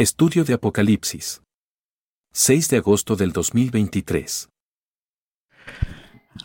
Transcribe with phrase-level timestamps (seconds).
[0.00, 1.42] Estudio de Apocalipsis.
[2.32, 4.48] 6 de agosto del 2023.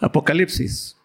[0.02, 0.98] Apocalipsis.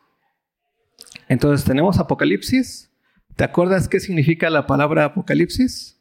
[1.29, 2.91] Entonces tenemos Apocalipsis.
[3.37, 5.97] ¿Te acuerdas qué significa la palabra Apocalipsis?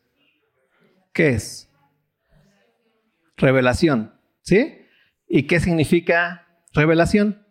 [1.13, 1.70] ¿Qué es?
[3.38, 4.20] Revelación.
[4.42, 4.88] ¿Sí?
[5.28, 7.46] ¿Y qué significa revelación?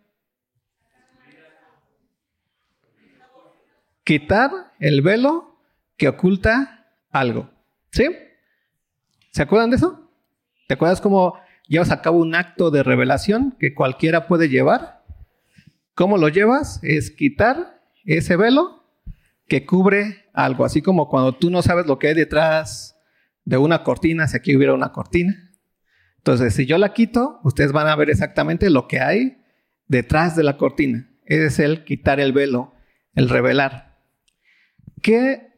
[4.03, 5.57] Quitar el velo
[5.95, 7.49] que oculta algo.
[7.93, 8.09] ¿Sí?
[9.31, 10.11] ¿Se acuerdan de eso?
[10.67, 15.03] ¿Te acuerdas cómo llevas a cabo un acto de revelación que cualquiera puede llevar?
[15.93, 16.79] ¿Cómo lo llevas?
[16.83, 18.83] Es quitar ese velo
[19.47, 22.95] que cubre algo, así como cuando tú no sabes lo que hay detrás
[23.45, 25.51] de una cortina, si aquí hubiera una cortina.
[26.17, 29.41] Entonces, si yo la quito, ustedes van a ver exactamente lo que hay
[29.87, 31.09] detrás de la cortina.
[31.25, 32.73] Ese es el quitar el velo,
[33.13, 33.97] el revelar.
[35.01, 35.49] ¿Qué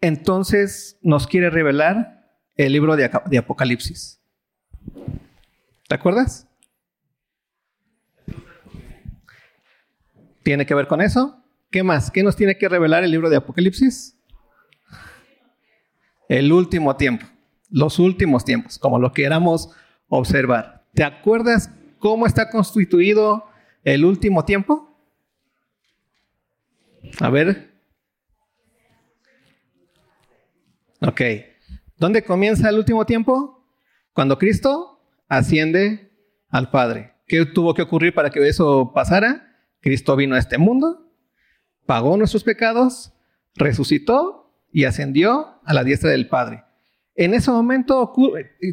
[0.00, 2.23] entonces nos quiere revelar
[2.56, 4.20] el libro de, Apocalipsis.
[5.88, 6.46] ¿Te acuerdas?
[10.42, 11.42] ¿Tiene que ver con eso?
[11.70, 12.10] ¿Qué más?
[12.10, 14.16] ¿Qué nos tiene que revelar el libro de Apocalipsis?
[16.28, 17.26] El último tiempo,
[17.70, 19.70] los últimos tiempos, como lo queramos
[20.08, 20.84] observar.
[20.94, 23.46] ¿Te acuerdas cómo está constituido
[23.82, 24.96] el último tiempo?
[27.20, 27.72] A ver.
[31.00, 31.20] Ok.
[31.96, 33.64] ¿Dónde comienza el último tiempo?
[34.12, 36.10] Cuando Cristo asciende
[36.48, 37.14] al Padre.
[37.26, 39.48] ¿Qué tuvo que ocurrir para que eso pasara?
[39.80, 41.12] Cristo vino a este mundo,
[41.86, 43.12] pagó nuestros pecados,
[43.54, 46.64] resucitó y ascendió a la diestra del Padre.
[47.14, 48.12] En ese momento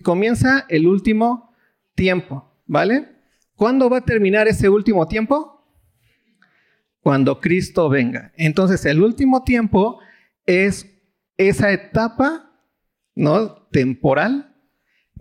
[0.04, 1.54] comienza el último
[1.96, 3.08] tiempo, ¿vale?
[3.56, 5.68] ¿Cuándo va a terminar ese último tiempo?
[7.02, 8.32] Cuando Cristo venga.
[8.36, 10.00] Entonces el último tiempo
[10.46, 10.88] es
[11.38, 12.51] esa etapa
[13.16, 13.68] ¿no?
[13.72, 14.56] temporal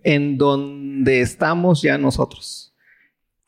[0.02, 2.74] en donde estamos ya nosotros.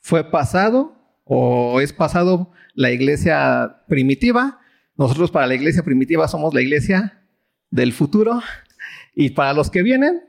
[0.00, 4.60] Fue pasado o es pasado la iglesia primitiva.
[4.96, 7.22] Nosotros para la iglesia primitiva somos la iglesia
[7.70, 8.40] del futuro.
[9.14, 10.22] Y para los que vienen,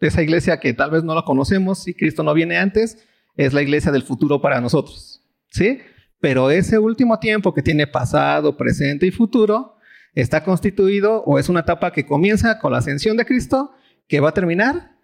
[0.00, 3.04] esa iglesia que tal vez no la conocemos, si Cristo no viene antes,
[3.36, 5.22] es la iglesia del futuro para nosotros.
[5.50, 5.80] ¿Sí?
[6.20, 9.77] Pero ese último tiempo que tiene pasado, presente y futuro,
[10.20, 13.72] está constituido o es una etapa que comienza con la ascensión de Cristo,
[14.08, 14.96] que va a terminar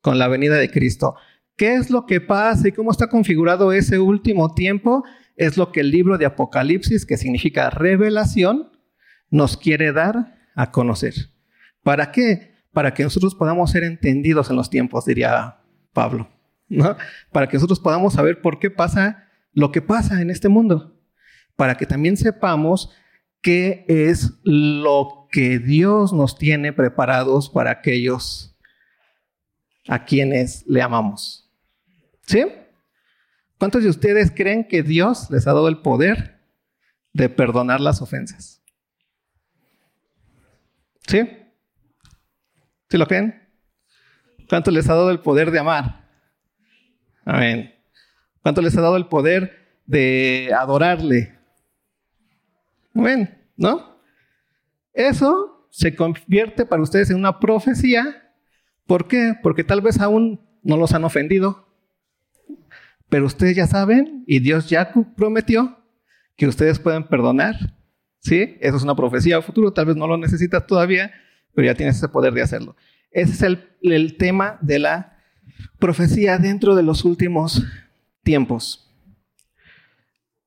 [0.00, 1.16] con la venida de Cristo.
[1.56, 5.04] ¿Qué es lo que pasa y cómo está configurado ese último tiempo?
[5.36, 8.70] Es lo que el libro de Apocalipsis, que significa revelación,
[9.30, 11.14] nos quiere dar a conocer.
[11.82, 12.54] ¿Para qué?
[12.72, 15.58] Para que nosotros podamos ser entendidos en los tiempos, diría
[15.92, 16.30] Pablo.
[16.68, 16.96] ¿no?
[17.32, 20.98] Para que nosotros podamos saber por qué pasa lo que pasa en este mundo.
[21.54, 22.90] Para que también sepamos
[23.42, 28.56] qué es lo que Dios nos tiene preparados para aquellos
[29.88, 31.50] a quienes le amamos.
[32.26, 32.44] ¿Sí?
[33.58, 36.40] ¿Cuántos de ustedes creen que Dios les ha dado el poder
[37.12, 38.62] de perdonar las ofensas?
[41.06, 41.28] ¿Sí?
[42.88, 43.42] ¿Sí lo creen?
[44.48, 46.08] ¿Cuántos les ha dado el poder de amar?
[47.24, 47.74] Amén.
[48.40, 51.41] ¿Cuántos les ha dado el poder de adorarle?
[52.94, 53.98] Ven, ¿no?
[54.92, 58.34] Eso se convierte para ustedes en una profecía.
[58.86, 59.34] ¿Por qué?
[59.42, 61.68] Porque tal vez aún no los han ofendido.
[63.08, 65.78] Pero ustedes ya saben y Dios ya prometió
[66.36, 67.54] que ustedes pueden perdonar.
[68.20, 68.56] ¿Sí?
[68.60, 69.72] Eso es una profecía a futuro.
[69.72, 71.12] Tal vez no lo necesitas todavía,
[71.54, 72.76] pero ya tienes ese poder de hacerlo.
[73.10, 75.18] Ese es el, el tema de la
[75.78, 77.64] profecía dentro de los últimos
[78.22, 78.90] tiempos.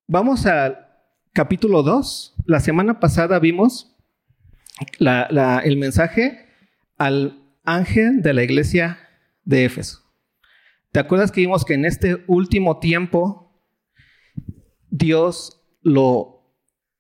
[0.08, 0.88] Vamos a
[1.34, 2.35] capítulo 2.
[2.46, 3.96] La semana pasada vimos
[5.00, 6.46] el mensaje
[6.96, 9.00] al ángel de la iglesia
[9.46, 10.04] de Éfeso.
[10.92, 13.52] ¿Te acuerdas que vimos que en este último tiempo
[14.92, 16.54] Dios lo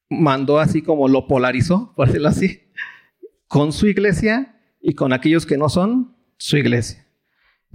[0.10, 2.64] mandó así como lo polarizó, por decirlo así,
[3.48, 7.06] con su iglesia y con aquellos que no son su iglesia?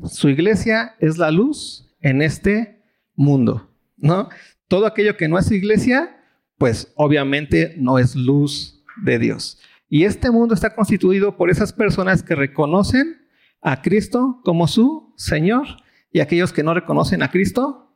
[0.04, 2.82] Su iglesia es la luz en este
[3.14, 4.28] mundo, ¿no?
[4.66, 6.19] Todo aquello que no es iglesia
[6.60, 9.58] pues obviamente no es luz de Dios.
[9.88, 13.26] Y este mundo está constituido por esas personas que reconocen
[13.62, 15.66] a Cristo como su Señor
[16.12, 17.90] y aquellos que no reconocen a Cristo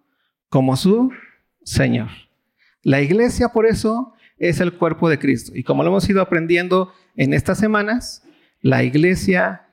[0.49, 1.11] como su
[1.63, 2.09] Señor.
[2.83, 5.53] La iglesia por eso es el cuerpo de Cristo.
[5.55, 8.27] Y como lo hemos ido aprendiendo en estas semanas,
[8.63, 9.69] la iglesia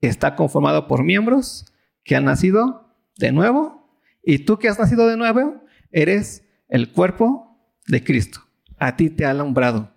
[0.00, 1.72] está conformada por miembros
[2.02, 3.88] que han nacido de nuevo.
[4.24, 7.53] Y tú que has nacido de nuevo, eres el cuerpo
[7.86, 8.40] de Cristo.
[8.78, 9.94] A ti te ha alumbrado.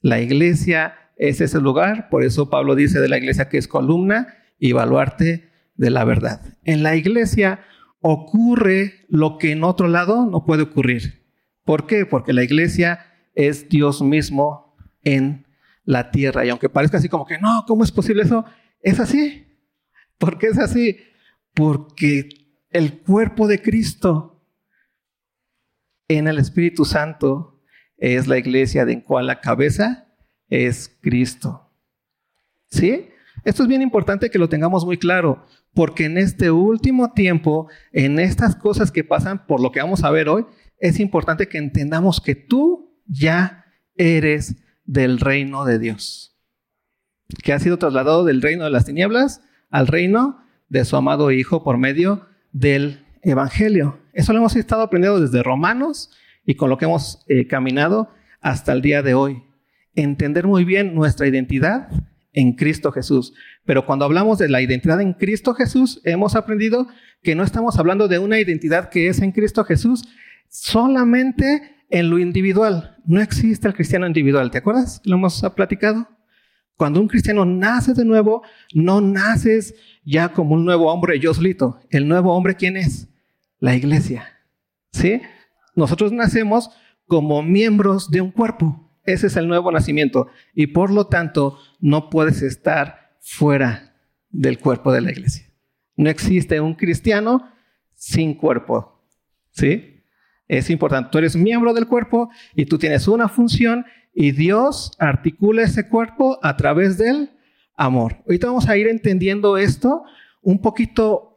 [0.00, 4.34] La iglesia es ese lugar, por eso Pablo dice de la iglesia que es columna
[4.58, 6.58] y evaluarte de la verdad.
[6.64, 7.60] En la iglesia
[8.00, 11.26] ocurre lo que en otro lado no puede ocurrir.
[11.64, 12.06] ¿Por qué?
[12.06, 15.46] Porque la iglesia es Dios mismo en
[15.84, 16.44] la tierra.
[16.44, 18.44] Y aunque parezca así como que, no, ¿cómo es posible eso?
[18.82, 19.46] Es así.
[20.18, 20.98] ¿Por qué es así?
[21.54, 22.28] Porque
[22.70, 24.29] el cuerpo de Cristo
[26.18, 27.60] en el Espíritu Santo
[27.96, 30.08] es la iglesia de en cual la cabeza
[30.48, 31.70] es Cristo.
[32.68, 33.10] ¿Sí?
[33.44, 38.18] Esto es bien importante que lo tengamos muy claro, porque en este último tiempo, en
[38.18, 40.46] estas cosas que pasan, por lo que vamos a ver hoy,
[40.78, 46.36] es importante que entendamos que tú ya eres del reino de Dios,
[47.44, 51.62] que ha sido trasladado del reino de las tinieblas al reino de su amado Hijo
[51.62, 53.99] por medio del Evangelio.
[54.12, 56.10] Eso lo hemos estado aprendiendo desde Romanos
[56.44, 58.10] y con lo que hemos eh, caminado
[58.40, 59.42] hasta el día de hoy.
[59.94, 61.88] Entender muy bien nuestra identidad
[62.32, 63.34] en Cristo Jesús.
[63.64, 66.88] Pero cuando hablamos de la identidad en Cristo Jesús, hemos aprendido
[67.22, 70.04] que no estamos hablando de una identidad que es en Cristo Jesús
[70.48, 72.96] solamente en lo individual.
[73.04, 74.50] No existe el cristiano individual.
[74.50, 75.00] ¿Te acuerdas?
[75.04, 76.08] Lo hemos platicado.
[76.76, 78.42] Cuando un cristiano nace de nuevo,
[78.72, 79.74] no naces
[80.04, 81.78] ya como un nuevo hombre yo solito.
[81.90, 83.08] El nuevo hombre, ¿quién es?
[83.60, 84.40] La iglesia.
[84.92, 85.22] ¿Sí?
[85.76, 86.70] Nosotros nacemos
[87.06, 88.90] como miembros de un cuerpo.
[89.04, 90.28] Ese es el nuevo nacimiento.
[90.54, 93.94] Y por lo tanto, no puedes estar fuera
[94.30, 95.46] del cuerpo de la iglesia.
[95.96, 97.48] No existe un cristiano
[97.94, 99.04] sin cuerpo.
[99.50, 100.04] ¿Sí?
[100.48, 101.10] Es importante.
[101.12, 106.38] Tú eres miembro del cuerpo y tú tienes una función y Dios articula ese cuerpo
[106.42, 107.30] a través del
[107.76, 108.16] amor.
[108.26, 110.04] Ahorita vamos a ir entendiendo esto
[110.42, 111.29] un poquito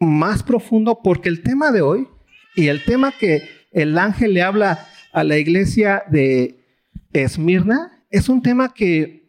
[0.00, 2.08] más profundo porque el tema de hoy
[2.54, 3.42] y el tema que
[3.72, 6.64] el ángel le habla a la iglesia de
[7.12, 9.28] Esmirna es un tema que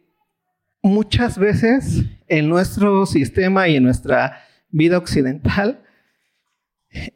[0.82, 5.84] muchas veces en nuestro sistema y en nuestra vida occidental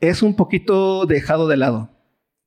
[0.01, 1.91] es un poquito dejado de lado.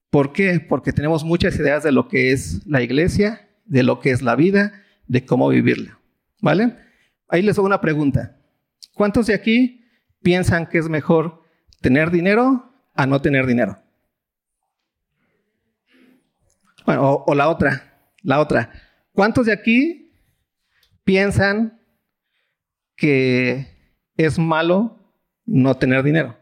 [0.09, 0.59] ¿Por qué?
[0.59, 4.35] Porque tenemos muchas ideas de lo que es la iglesia, de lo que es la
[4.35, 4.73] vida,
[5.07, 5.99] de cómo vivirla.
[6.41, 6.75] ¿Vale?
[7.27, 8.37] Ahí les hago una pregunta.
[8.93, 9.86] ¿Cuántos de aquí
[10.27, 11.41] piensan que es mejor
[11.79, 13.81] tener dinero a no tener dinero?
[16.85, 18.69] O, o la otra, la otra,
[19.13, 20.11] ¿cuántos de aquí
[21.05, 21.81] piensan
[22.97, 23.67] que
[24.17, 24.99] es malo
[25.45, 26.37] no tener dinero?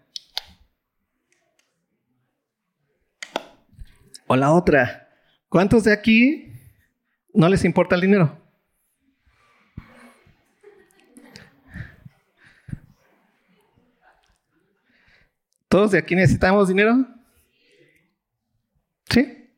[4.25, 5.09] O la otra,
[5.47, 6.53] ¿cuántos de aquí
[7.35, 8.44] no les importa el dinero?
[15.75, 17.05] ¿Todos de aquí necesitamos dinero?
[19.09, 19.53] ¿Sí?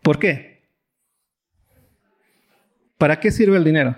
[0.00, 0.62] ¿Por qué?
[2.96, 3.96] ¿Para qué sirve el dinero?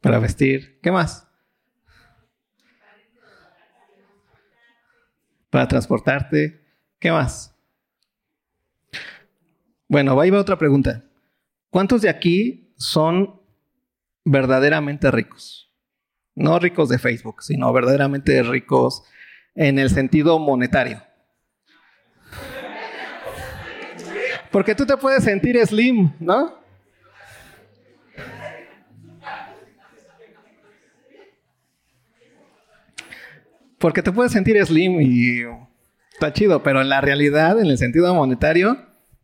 [0.00, 0.78] Para vestir.
[0.80, 1.26] ¿Qué más?
[5.50, 6.64] Para transportarte.
[7.00, 7.52] ¿Qué más?
[9.88, 11.09] Bueno, ahí va otra pregunta.
[11.70, 13.40] ¿Cuántos de aquí son
[14.24, 15.72] verdaderamente ricos?
[16.34, 19.04] No ricos de Facebook, sino verdaderamente ricos
[19.54, 21.00] en el sentido monetario.
[24.50, 26.58] Porque tú te puedes sentir slim, ¿no?
[33.78, 35.42] Porque te puedes sentir slim y
[36.12, 38.76] está chido, pero en la realidad, en el sentido monetario,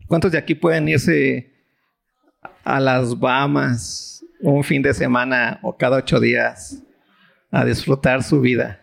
[0.07, 1.56] ¿cuántos de aquí pueden irse
[2.67, 6.83] a las Bahamas un fin de semana o cada ocho días
[7.51, 8.81] a disfrutar su vida?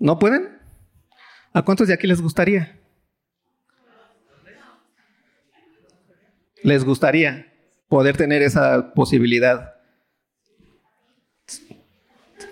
[0.00, 0.58] ¿No pueden?
[1.52, 2.76] ¿A cuántos de aquí les gustaría?
[6.64, 7.46] Les gustaría
[7.88, 9.74] poder tener esa posibilidad.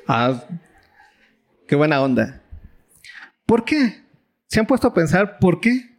[0.07, 0.45] Ah,
[1.67, 2.41] qué buena onda.
[3.47, 4.05] ¿Por qué?
[4.47, 5.99] ¿Se han puesto a pensar por qué?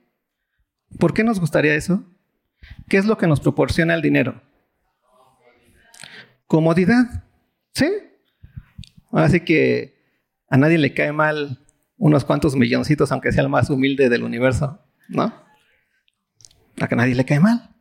[0.99, 2.12] ¿Por qué nos gustaría eso?
[2.87, 4.41] ¿Qué es lo que nos proporciona el dinero?
[6.47, 7.23] Comodidad.
[7.73, 7.91] ¿Sí?
[9.11, 9.93] Así que
[10.49, 11.59] a nadie le cae mal
[11.97, 15.33] unos cuantos milloncitos, aunque sea el más humilde del universo, ¿no?
[16.79, 17.75] A que nadie le cae mal.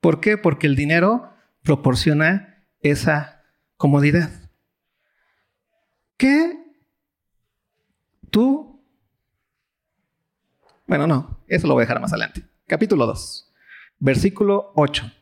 [0.00, 0.38] ¿Por qué?
[0.38, 3.42] Porque el dinero proporciona esa
[3.76, 4.30] comodidad.
[6.16, 6.58] ¿Qué
[8.30, 8.82] tú...
[10.86, 12.44] Bueno, no, eso lo voy a dejar más adelante.
[12.66, 13.45] Capítulo 2,
[13.98, 15.12] versículo 8.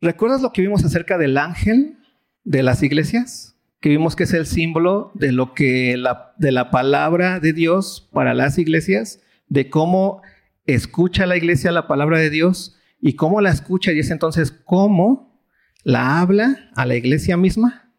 [0.00, 1.98] ¿Recuerdas lo que vimos acerca del ángel
[2.44, 3.56] de las iglesias?
[3.80, 8.08] que vimos que es el símbolo de lo que la, de la palabra de Dios
[8.12, 10.22] para las iglesias, de cómo
[10.64, 15.40] escucha la iglesia la palabra de Dios y cómo la escucha y es entonces cómo
[15.84, 17.92] la habla a la iglesia misma,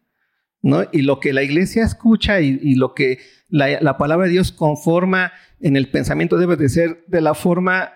[0.62, 0.84] ¿no?
[0.92, 5.32] Y lo que la iglesia escucha y, lo que la, la, palabra de Dios conforma
[5.62, 7.94] en el pensamiento debe de ser de la forma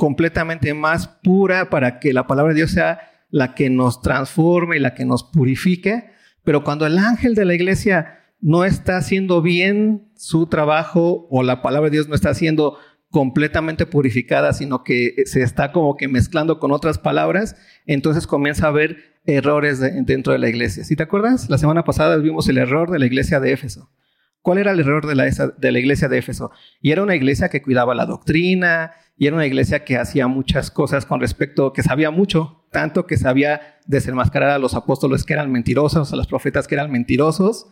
[0.00, 4.80] completamente más pura para que la palabra de Dios sea la que nos transforme y
[4.80, 6.06] la que nos purifique.
[6.42, 11.60] Pero cuando el ángel de la iglesia no está haciendo bien su trabajo o la
[11.60, 12.78] palabra de Dios no está siendo
[13.10, 18.68] completamente purificada, sino que se está como que mezclando con otras palabras, entonces comienza a
[18.70, 20.82] haber errores dentro de la iglesia.
[20.82, 21.50] ¿Sí te acuerdas?
[21.50, 23.90] La semana pasada vimos el error de la iglesia de Éfeso.
[24.40, 26.52] ¿Cuál era el error de la, de la iglesia de Éfeso?
[26.80, 30.70] Y era una iglesia que cuidaba la doctrina, y era una iglesia que hacía muchas
[30.70, 35.52] cosas con respecto, que sabía mucho, tanto que sabía desenmascarar a los apóstoles que eran
[35.52, 37.66] mentirosos, a los profetas que eran mentirosos.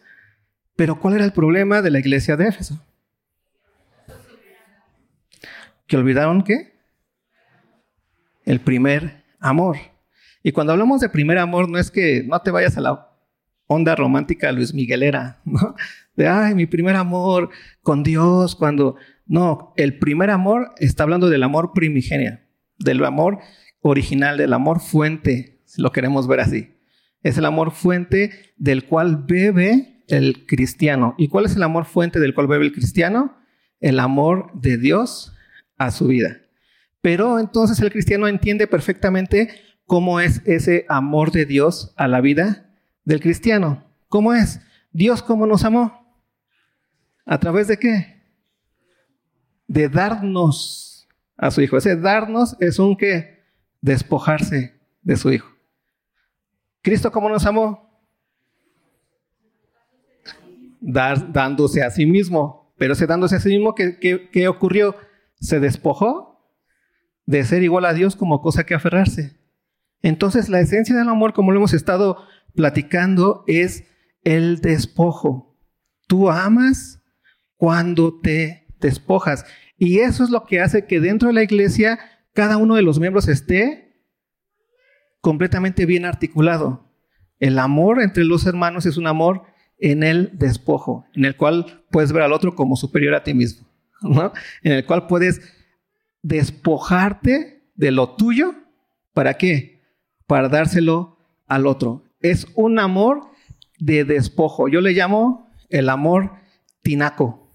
[0.76, 2.78] Pero ¿cuál era el problema de la iglesia de Éfeso?
[5.86, 6.78] que olvidaron qué?
[8.44, 9.78] El primer amor.
[10.42, 13.08] Y cuando hablamos de primer amor, no es que no te vayas a la
[13.66, 15.74] onda romántica Luis Miguelera, ¿no?
[16.14, 17.48] De, ay, mi primer amor
[17.82, 18.96] con Dios, cuando...
[19.28, 22.40] No, el primer amor está hablando del amor primigenio,
[22.78, 23.38] del amor
[23.82, 26.74] original, del amor fuente, si lo queremos ver así.
[27.22, 31.14] Es el amor fuente del cual bebe el cristiano.
[31.18, 33.36] ¿Y cuál es el amor fuente del cual bebe el cristiano?
[33.80, 35.34] El amor de Dios
[35.76, 36.38] a su vida.
[37.02, 39.50] Pero entonces el cristiano entiende perfectamente
[39.84, 42.70] cómo es ese amor de Dios a la vida
[43.04, 43.84] del cristiano.
[44.08, 44.60] ¿Cómo es?
[44.90, 46.18] Dios cómo nos amó.
[47.26, 48.17] ¿A través de qué?
[49.68, 51.76] De darnos a su hijo.
[51.76, 53.44] Ese darnos es un que
[53.80, 55.48] despojarse de su hijo.
[56.82, 57.88] Cristo cómo nos amó.
[60.80, 62.72] Dar, dándose a sí mismo.
[62.76, 64.96] Pero ese dándose a sí mismo, ¿qué, qué, qué ocurrió?
[65.40, 66.40] se despojó
[67.26, 69.36] de ser igual a Dios como cosa que aferrarse.
[70.02, 73.84] Entonces la esencia del amor, como lo hemos estado platicando, es
[74.24, 75.56] el despojo.
[76.06, 77.02] Tú amas
[77.56, 79.44] cuando te despojas.
[79.76, 81.98] Y eso es lo que hace que dentro de la iglesia
[82.32, 84.02] cada uno de los miembros esté
[85.20, 86.88] completamente bien articulado.
[87.38, 89.42] El amor entre los hermanos es un amor
[89.78, 93.66] en el despojo, en el cual puedes ver al otro como superior a ti mismo.
[94.62, 95.40] En el cual puedes
[96.22, 98.54] despojarte de lo tuyo.
[99.12, 99.82] ¿Para qué?
[100.26, 102.04] Para dárselo al otro.
[102.20, 103.30] Es un amor
[103.78, 104.68] de despojo.
[104.68, 106.32] Yo le llamo el amor
[106.82, 107.47] tinaco.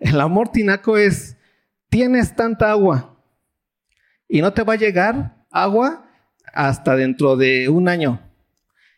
[0.00, 1.36] El amor tinaco es,
[1.88, 3.16] tienes tanta agua
[4.28, 6.08] y no te va a llegar agua
[6.52, 8.20] hasta dentro de un año.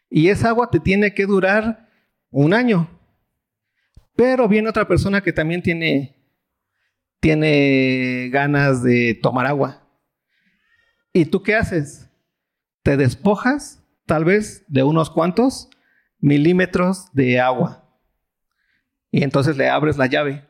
[0.09, 1.89] Y esa agua te tiene que durar
[2.31, 2.89] un año.
[4.17, 6.17] Pero viene otra persona que también tiene
[7.21, 9.87] tiene ganas de tomar agua.
[11.13, 12.09] ¿Y tú qué haces?
[12.83, 15.69] Te despojas tal vez de unos cuantos
[16.19, 17.87] milímetros de agua.
[19.11, 20.49] Y entonces le abres la llave.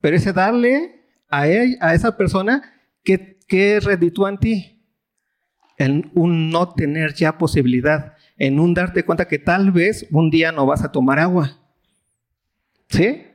[0.00, 2.62] Pero ese darle a, esa persona,
[3.04, 4.82] ¿qué, qué reditúa en ti?
[5.78, 10.52] En un no tener ya posibilidad, en un darte cuenta que tal vez un día
[10.52, 11.58] no vas a tomar agua.
[12.88, 13.26] ¿Sí?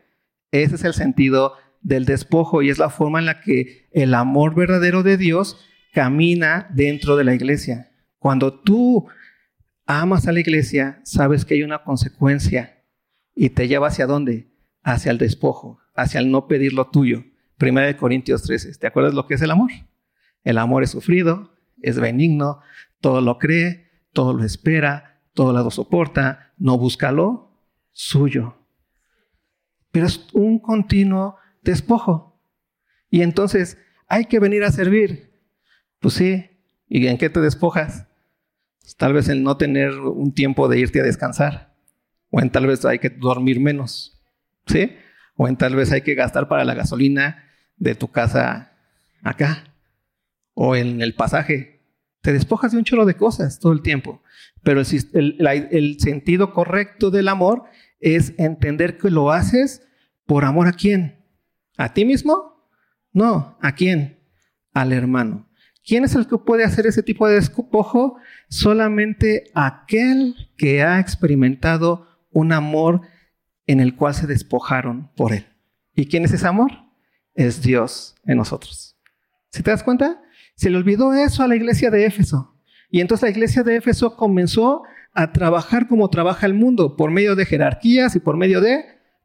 [0.51, 4.55] Ese es el sentido del despojo y es la forma en la que el amor
[4.55, 5.57] verdadero de Dios
[5.93, 7.91] camina dentro de la iglesia.
[8.19, 9.07] Cuando tú
[9.85, 12.83] amas a la iglesia, sabes que hay una consecuencia
[13.35, 14.51] y te lleva hacia dónde?
[14.81, 17.23] Hacia el despojo, hacia el no pedir lo tuyo.
[17.57, 18.77] Primera de Corintios 13.
[18.77, 19.71] ¿Te acuerdas lo que es el amor?
[20.43, 22.59] El amor es sufrido, es benigno,
[23.01, 27.51] todo lo cree, todo lo espera, todo lo soporta, no busca lo
[27.91, 28.57] suyo.
[29.91, 32.39] Pero es un continuo despojo.
[33.09, 35.31] Y entonces, hay que venir a servir.
[35.99, 36.45] Pues sí,
[36.87, 38.05] ¿y en qué te despojas?
[38.81, 41.75] Pues tal vez en no tener un tiempo de irte a descansar.
[42.29, 44.21] O en tal vez hay que dormir menos.
[44.67, 44.91] ¿Sí?
[45.35, 47.43] O en tal vez hay que gastar para la gasolina
[47.77, 48.73] de tu casa
[49.23, 49.63] acá.
[50.53, 51.81] O en el pasaje.
[52.21, 54.21] Te despojas de un chorro de cosas todo el tiempo.
[54.63, 54.81] Pero
[55.13, 55.37] el,
[55.71, 57.65] el sentido correcto del amor
[57.99, 59.83] es entender que lo haces
[60.25, 61.23] por amor a quién?
[61.77, 62.69] ¿A ti mismo?
[63.11, 63.57] No.
[63.61, 64.19] ¿A quién?
[64.73, 65.47] Al hermano.
[65.85, 68.17] ¿Quién es el que puede hacer ese tipo de despojo?
[68.49, 73.01] Solamente aquel que ha experimentado un amor
[73.67, 75.45] en el cual se despojaron por él.
[75.95, 76.71] ¿Y quién es ese amor?
[77.33, 78.97] Es Dios en nosotros.
[79.49, 80.21] ¿Se te das cuenta?
[80.55, 82.55] Se le olvidó eso a la iglesia de Éfeso.
[82.89, 87.35] Y entonces la iglesia de Éfeso comenzó a trabajar como trabaja el mundo, por medio
[87.35, 88.83] de jerarquías y por medio de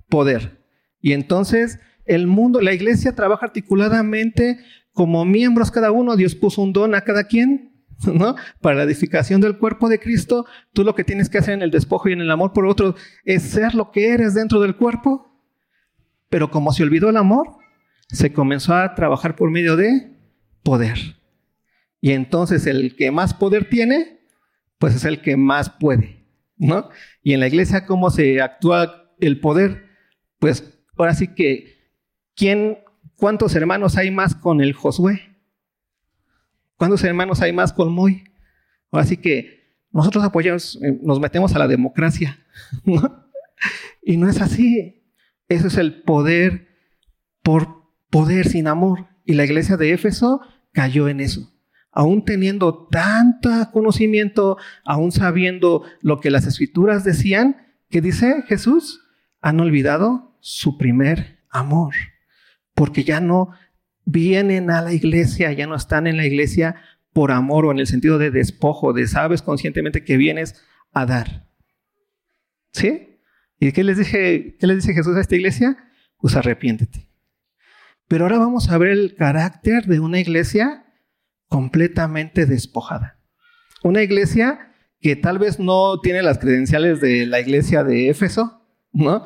[0.09, 0.64] poder.
[1.00, 4.59] Y entonces el mundo, la iglesia trabaja articuladamente
[4.92, 6.16] como miembros cada uno.
[6.16, 7.69] Dios puso un don a cada quien,
[8.12, 8.37] ¿no?
[8.61, 10.47] Para la edificación del cuerpo de Cristo.
[10.73, 12.95] Tú lo que tienes que hacer en el despojo y en el amor por otro
[13.25, 15.26] es ser lo que eres dentro del cuerpo.
[16.28, 17.49] Pero como se olvidó el amor,
[18.09, 20.16] se comenzó a trabajar por medio de
[20.62, 20.99] poder.
[22.00, 24.21] Y entonces el que más poder tiene,
[24.78, 26.25] pues es el que más puede,
[26.57, 26.88] ¿no?
[27.23, 29.87] Y en la iglesia, ¿cómo se actúa el poder?
[30.38, 31.80] Pues ahora sí que
[32.40, 32.78] ¿Quién,
[33.16, 35.29] ¿Cuántos hermanos hay más con el Josué?
[36.80, 38.25] ¿Cuántos hermanos hay más con Moy?
[38.90, 42.38] Así que nosotros apoyamos, eh, nos metemos a la democracia.
[44.02, 45.04] Y no es así.
[45.46, 46.68] Eso es el poder
[47.42, 49.08] por poder sin amor.
[49.26, 50.40] Y la iglesia de Éfeso
[50.72, 51.52] cayó en eso.
[51.92, 57.58] Aún teniendo tanto conocimiento, aún sabiendo lo que las escrituras decían,
[57.90, 59.02] que dice Jesús,
[59.42, 61.92] han olvidado su primer amor
[62.80, 63.50] porque ya no
[64.11, 66.76] vienen a la iglesia, ya no están en la iglesia
[67.12, 70.62] por amor o en el sentido de despojo, de sabes conscientemente que vienes
[70.93, 71.49] a dar.
[72.73, 73.19] ¿Sí?
[73.59, 75.76] ¿Y qué les dije, qué les dice Jesús a esta iglesia?
[76.19, 77.09] Pues arrepiéntete.
[78.09, 80.87] Pero ahora vamos a ver el carácter de una iglesia
[81.47, 83.19] completamente despojada.
[83.83, 89.25] Una iglesia que tal vez no tiene las credenciales de la iglesia de Éfeso, ¿no?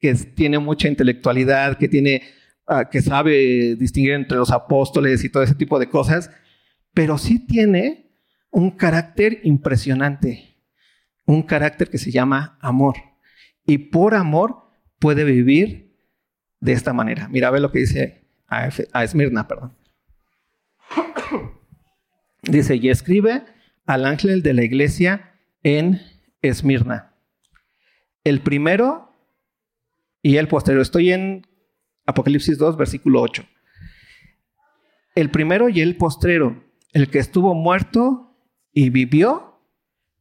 [0.00, 2.22] Que tiene mucha intelectualidad, que tiene
[2.68, 6.30] Ah, que sabe distinguir entre los apóstoles y todo ese tipo de cosas,
[6.92, 8.10] pero sí tiene
[8.50, 10.56] un carácter impresionante,
[11.26, 12.96] un carácter que se llama amor.
[13.64, 14.68] Y por amor
[14.98, 15.96] puede vivir
[16.58, 17.28] de esta manera.
[17.28, 19.76] Mira, ve lo que dice a, a Esmirna, perdón.
[22.42, 23.44] Dice, y escribe
[23.86, 26.00] al ángel de la iglesia en
[26.42, 27.14] Esmirna.
[28.24, 29.12] El primero
[30.22, 30.82] y el posterior.
[30.82, 31.46] Estoy en
[32.06, 33.44] Apocalipsis 2, versículo 8.
[35.16, 38.36] El primero y el postrero, el que estuvo muerto
[38.72, 39.60] y vivió,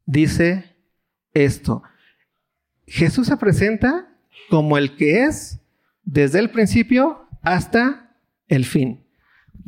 [0.05, 0.75] dice
[1.33, 1.83] esto.
[2.87, 4.17] Jesús se presenta
[4.49, 5.59] como el que es
[6.03, 9.05] desde el principio hasta el fin,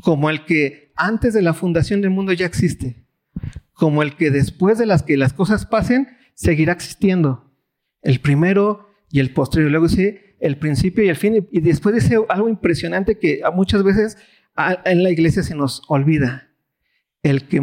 [0.02, 3.06] como el que antes de la fundación del mundo ya existe,
[3.74, 7.52] como el que después de las que las cosas pasen seguirá existiendo.
[8.02, 9.70] El primero y el postrero.
[9.70, 11.48] Luego dice el principio y el fin.
[11.52, 14.18] Y después dice algo impresionante que muchas veces
[14.86, 16.50] en la iglesia se nos olvida.
[17.24, 17.58] El que,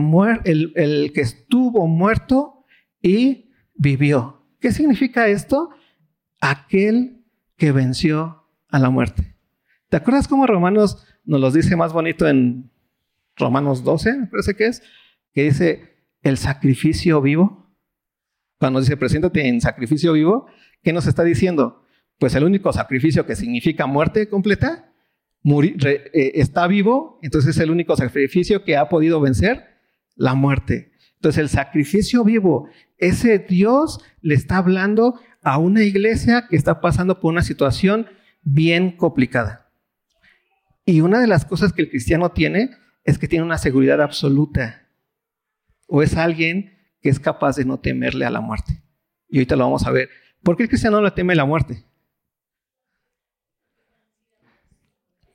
[0.44, 2.64] el, el que estuvo muerto
[3.00, 4.46] y vivió.
[4.60, 5.70] ¿Qué significa esto?
[6.40, 7.24] Aquel
[7.56, 9.36] que venció a la muerte.
[9.88, 12.70] ¿Te acuerdas cómo Romanos nos los dice más bonito en
[13.36, 14.82] Romanos 12, me parece que es?
[15.32, 17.72] Que dice el sacrificio vivo.
[18.58, 20.46] Cuando dice preséntate en sacrificio vivo,
[20.84, 21.84] ¿qué nos está diciendo?
[22.18, 24.92] pues el único sacrificio que significa muerte completa
[25.44, 29.78] eh, está vivo, entonces es el único sacrificio que ha podido vencer
[30.16, 30.92] la muerte.
[31.16, 32.68] Entonces el sacrificio vivo,
[32.98, 38.06] ese Dios le está hablando a una iglesia que está pasando por una situación
[38.42, 39.70] bien complicada.
[40.86, 42.70] Y una de las cosas que el cristiano tiene
[43.04, 44.86] es que tiene una seguridad absoluta.
[45.88, 48.82] O es alguien que es capaz de no temerle a la muerte.
[49.28, 50.08] Y ahorita lo vamos a ver.
[50.44, 51.84] ¿Por qué el cristiano no le teme la muerte?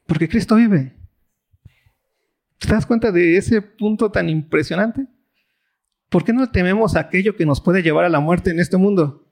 [0.06, 0.96] Porque Cristo vive.
[2.60, 5.08] ¿Te das cuenta de ese punto tan impresionante?
[6.10, 9.28] ¿Por qué no tememos aquello que nos puede llevar a la muerte en este mundo?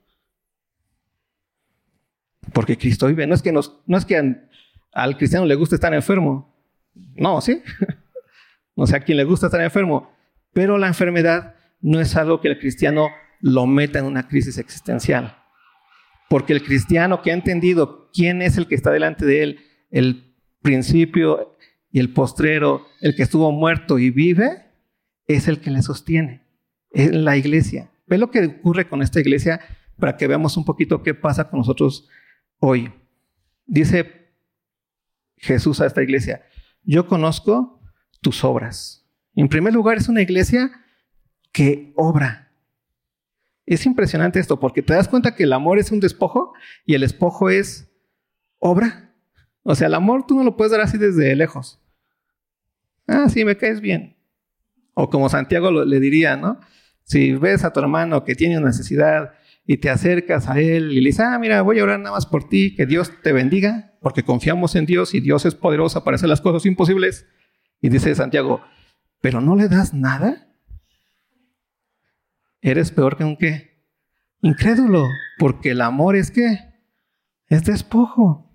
[2.54, 3.28] Porque Cristo vive.
[3.28, 3.42] No es
[4.06, 4.36] que,
[4.94, 6.56] al cristiano le guste estar enfermo.
[7.16, 7.62] No, ¿sí?
[8.76, 10.12] no sé a quien le gusta estar enfermo.
[10.54, 13.10] Pero la enfermedad no es algo que el cristiano
[13.42, 15.38] lo meta en una crisis existencial.
[16.30, 19.60] Porque el cristiano que ha entendido quién es el que está delante de él,
[19.92, 21.58] el principio
[21.92, 24.66] y el postrero, el que estuvo muerto y vive,
[25.28, 26.46] es el que le sostiene.
[26.92, 27.92] Es la iglesia.
[28.08, 29.60] Ve lo que ocurre con esta iglesia
[29.98, 32.08] para que veamos un poquito qué pasa con nosotros
[32.60, 32.92] hoy.
[33.66, 34.32] Dice
[35.38, 36.44] Jesús a esta iglesia,
[36.84, 37.82] yo conozco
[38.22, 39.06] tus obras.
[39.36, 40.72] En primer lugar, es una iglesia
[41.52, 42.47] que obra.
[43.68, 46.54] Es impresionante esto porque te das cuenta que el amor es un despojo
[46.86, 47.92] y el despojo es
[48.60, 49.14] obra.
[49.62, 51.80] O sea, el amor tú no lo puedes dar así desde lejos.
[53.08, 54.16] Ah, sí, me caes bien.
[54.94, 56.62] O como Santiago le diría, ¿no?
[57.04, 59.34] Si ves a tu hermano que tiene una necesidad
[59.66, 62.26] y te acercas a él y le dices, ah, mira, voy a orar nada más
[62.26, 66.16] por ti, que Dios te bendiga, porque confiamos en Dios y Dios es poderoso para
[66.16, 67.28] hacer las cosas imposibles.
[67.82, 68.62] Y dice Santiago,
[69.20, 70.47] pero no le das nada.
[72.68, 73.78] Eres peor que un qué?
[74.42, 75.08] Incrédulo,
[75.40, 76.60] porque el amor es que
[77.48, 78.52] es despojo.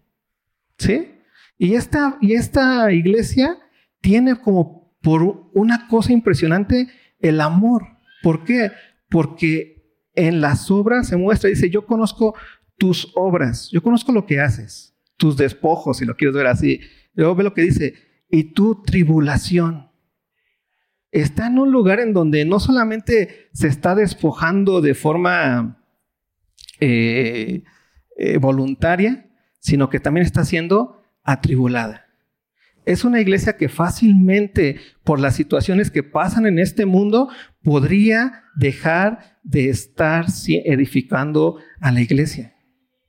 [0.76, 1.14] ¿Sí?
[1.56, 3.56] Y esta, y esta iglesia
[4.02, 6.88] tiene como por una cosa impresionante
[7.20, 7.86] el amor.
[8.22, 8.70] ¿Por qué?
[9.08, 9.82] Porque
[10.14, 12.34] en las obras se muestra, dice, yo conozco
[12.76, 16.80] tus obras, yo conozco lo que haces, tus despojos, si lo quieres ver así.
[17.14, 17.94] Luego ve lo que dice,
[18.30, 19.90] y tu tribulación.
[21.12, 25.84] Está en un lugar en donde no solamente se está despojando de forma
[26.80, 27.62] eh,
[28.16, 32.06] eh, voluntaria, sino que también está siendo atribulada.
[32.86, 37.28] Es una iglesia que fácilmente, por las situaciones que pasan en este mundo,
[37.62, 40.26] podría dejar de estar
[40.64, 42.56] edificando a la iglesia.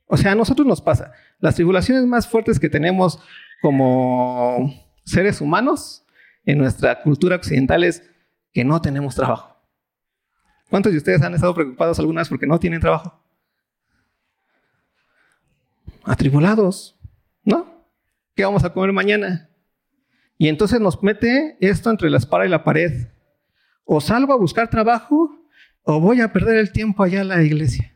[0.06, 1.12] O sea, a nosotros nos pasa.
[1.40, 3.18] Las tribulaciones más fuertes que tenemos
[3.62, 4.72] como
[5.04, 6.03] seres humanos
[6.44, 8.02] en nuestra cultura occidental es
[8.52, 9.56] que no tenemos trabajo.
[10.70, 13.22] ¿Cuántos de ustedes han estado preocupados algunas porque no tienen trabajo?
[16.04, 16.98] Atribulados,
[17.44, 17.86] ¿no?
[18.34, 19.48] ¿Qué vamos a comer mañana?
[20.36, 23.08] Y entonces nos mete esto entre la espada y la pared.
[23.84, 25.38] O salgo a buscar trabajo
[25.82, 27.94] o voy a perder el tiempo allá en la iglesia.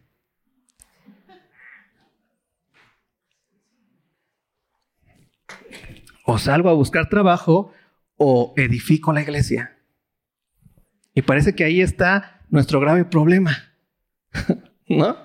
[6.25, 7.73] O salgo a buscar trabajo
[8.19, 9.79] o edifico la iglesia.
[11.15, 13.57] Y parece que ahí está nuestro grave problema.
[14.89, 15.17] ¿No?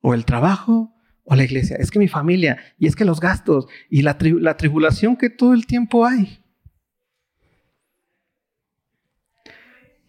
[0.00, 1.76] O el trabajo o la iglesia.
[1.76, 5.66] Es que mi familia, y es que los gastos, y la, tribulación que todo el
[5.66, 6.42] tiempo hay.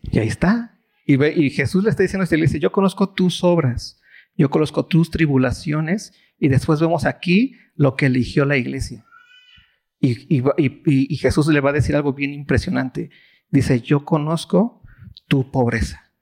[0.04, 0.80] Y ahí está.
[1.06, 4.00] Y, y Jesús le está diciendo a esta iglesia, yo conozco tus obras,
[4.36, 9.07] yo conozco tus tribulaciones, y después vemos aquí lo que eligió la iglesia.
[10.00, 13.10] Y, Jesús le va a decir algo bien impresionante.
[13.50, 14.84] Dice, yo conozco
[15.28, 16.14] tu pobreza.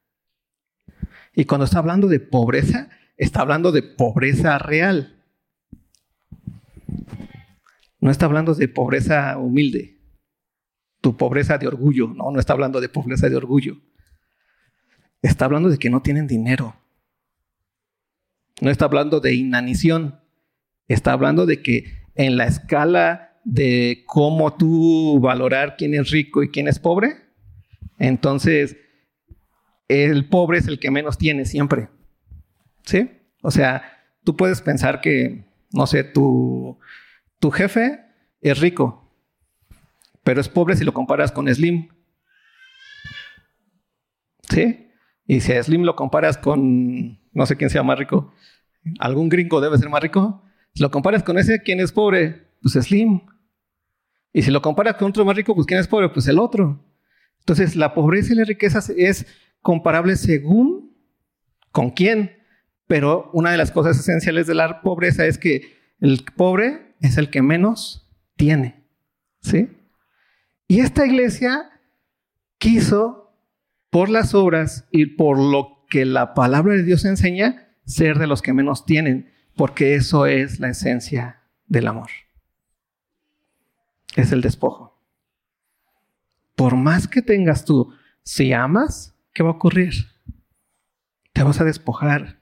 [1.34, 5.24] Y cuando está hablando de pobreza, está hablando de pobreza real.
[8.00, 10.00] No está hablando de pobreza humilde,
[11.02, 13.78] tu pobreza de orgullo, no, no está hablando de pobreza de orgullo.
[15.22, 16.76] Está hablando de que no tienen dinero.
[18.62, 20.22] No está hablando de inanición.
[20.88, 26.50] Está hablando de que en la escala de cómo tú valorar quién es rico y
[26.50, 27.16] quién es pobre,
[28.00, 28.76] entonces
[29.88, 31.90] el pobre es el que menos tiene siempre.
[32.84, 33.10] ¿Sí?
[33.42, 33.84] O sea,
[34.24, 36.80] tú puedes pensar que, no sé, tu,
[37.40, 38.04] tu jefe
[38.42, 39.16] es rico,
[40.24, 41.90] pero es pobre si lo comparas con Slim.
[44.50, 44.90] ¿Sí?
[45.28, 48.34] Y si a Slim lo comparas con, no sé quién sea más rico,
[49.00, 50.44] algún gringo debe ser más rico.
[50.74, 52.48] Si lo comparas con ese, ¿quién es pobre?
[52.62, 53.22] Pues Slim.
[54.36, 56.10] Y si lo comparas con otro más rico, pues ¿quién es pobre?
[56.10, 56.84] Pues el otro.
[57.40, 59.26] Entonces, la pobreza y la riqueza es
[59.62, 60.94] comparable según
[61.72, 62.36] con quién.
[62.86, 67.30] Pero una de las cosas esenciales de la pobreza es que el pobre es el
[67.30, 68.84] que menos tiene.
[69.40, 69.70] ¿Sí?
[70.68, 71.70] Y esta iglesia
[72.58, 73.40] quiso,
[73.90, 78.42] por las obras y por lo que la palabra de Dios enseña, ser de los
[78.42, 82.10] que menos tienen, porque eso es la esencia del amor.
[84.16, 85.00] Es el despojo.
[86.56, 89.94] Por más que tengas tú, si amas, ¿qué va a ocurrir?
[91.34, 92.40] Te vas a despojar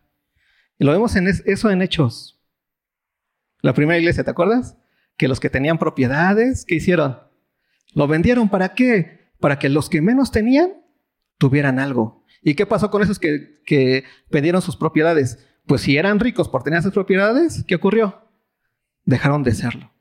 [0.78, 2.42] y lo vemos en eso en Hechos.
[3.62, 4.78] La primera iglesia, ¿te acuerdas?
[5.18, 7.20] Que los que tenían propiedades, ¿qué hicieron?
[7.94, 9.32] Lo vendieron para qué?
[9.40, 10.74] Para que los que menos tenían
[11.38, 12.26] tuvieran algo.
[12.42, 15.40] ¿Y qué pasó con esos que, que vendieron sus propiedades?
[15.66, 18.28] Pues si eran ricos por tener sus propiedades, ¿qué ocurrió?
[19.06, 19.93] Dejaron de serlo.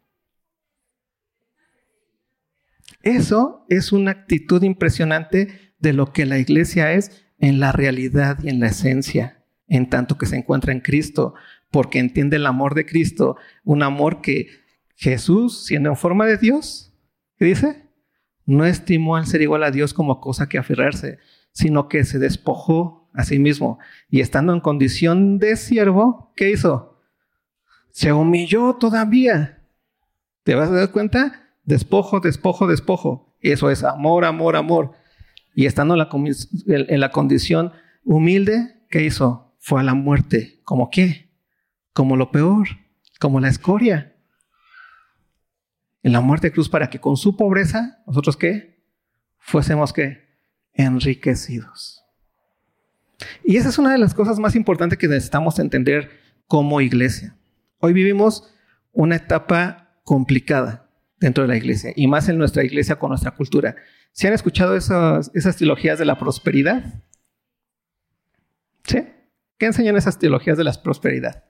[3.02, 8.48] Eso es una actitud impresionante de lo que la iglesia es en la realidad y
[8.48, 11.32] en la esencia en tanto que se encuentra en Cristo,
[11.70, 14.48] porque entiende el amor de Cristo, un amor que
[14.96, 16.92] Jesús, siendo en forma de Dios,
[17.38, 17.88] ¿qué dice?
[18.44, 21.18] No estimó al ser igual a Dios como cosa que aferrarse,
[21.52, 23.78] sino que se despojó a sí mismo
[24.10, 27.00] y estando en condición de siervo, ¿qué hizo?
[27.92, 29.64] Se humilló todavía.
[30.42, 31.41] ¿Te vas a dar cuenta?
[31.64, 33.36] Despojo, despojo, despojo.
[33.40, 34.92] Eso es amor, amor, amor.
[35.54, 37.72] Y estando en la, condición
[38.04, 39.54] humilde, ¿qué hizo?
[39.58, 40.60] fue a la muerte.
[40.64, 41.30] ¿Como qué?
[41.92, 42.66] Como lo peor,
[43.20, 44.16] como la escoria.
[46.02, 48.82] En la muerte de cruz para que con su pobreza, nosotros qué?
[49.38, 50.26] Fuésemos qué?
[50.72, 52.02] Enriquecidos.
[53.44, 56.10] Y esa es una de las cosas más importantes que necesitamos entender
[56.48, 57.36] como iglesia.
[57.78, 58.52] Hoy vivimos
[58.92, 60.90] una etapa complicada
[61.22, 63.76] dentro de la iglesia y más en nuestra iglesia con nuestra cultura.
[64.12, 67.02] ¿Se han escuchado esas, esas trilogías de la prosperidad?
[68.84, 69.06] ¿Sí?
[69.56, 71.44] ¿Qué enseñan esas teologías de la prosperidad?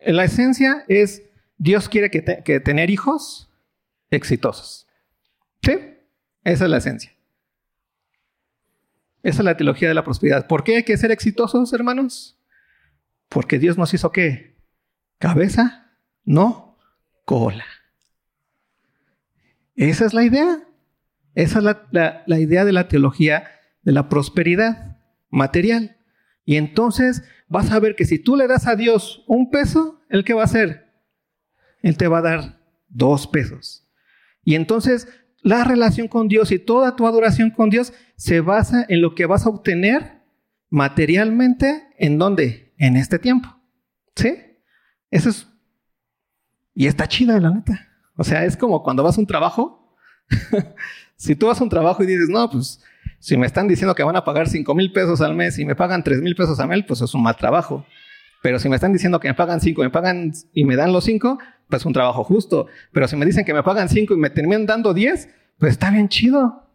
[0.00, 1.22] La esencia es,
[1.58, 3.50] Dios quiere que, tener hijos
[4.10, 4.88] exitosos.
[5.62, 5.72] ¿Sí?
[6.42, 7.12] Esa es la esencia.
[9.22, 10.46] Esa es la teología de la prosperidad.
[10.46, 12.38] ¿Por qué hay que ser exitosos, hermanos?
[13.28, 14.56] Porque Dios nos hizo qué?
[15.18, 15.92] Cabeza,
[16.24, 16.78] no
[17.24, 17.66] cola.
[19.76, 20.62] Esa es la idea.
[21.34, 23.48] Esa es la, idea de la teología
[23.82, 25.96] de la prosperidad material.
[26.44, 30.24] Y entonces vas a ver que si tú le das a Dios un peso, ¿el
[30.24, 30.92] qué va a hacer?
[31.82, 33.86] Él te va a dar dos pesos.
[34.44, 35.08] Y entonces
[35.42, 39.26] la relación con Dios y toda tu adoración con Dios se basa en lo que
[39.26, 40.20] vas a obtener
[40.68, 42.74] materialmente, ¿en dónde?
[42.78, 43.48] En este tiempo.
[44.14, 44.34] ¿Sí?
[45.10, 45.46] Eso es...
[46.74, 47.88] Y está chida, la neta.
[48.16, 49.96] O sea, es como cuando vas a un trabajo.
[51.16, 52.80] si tú vas a un trabajo y dices, no, pues
[53.18, 55.74] si me están diciendo que van a pagar 5 mil pesos al mes y me
[55.74, 57.84] pagan 3 mil pesos al mes, pues es un mal trabajo.
[58.42, 61.04] Pero si me están diciendo que me pagan 5 me pagan y me dan los
[61.04, 61.38] 5,
[61.70, 62.66] pues es un trabajo justo.
[62.92, 65.28] Pero si me dicen que me pagan 5 y me terminan dando 10,
[65.58, 66.66] pues está bien chido.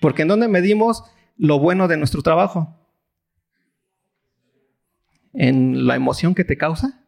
[0.00, 1.02] Porque ¿en dónde medimos
[1.36, 2.78] lo bueno de nuestro trabajo?
[5.32, 7.04] ¿En la emoción que te causa?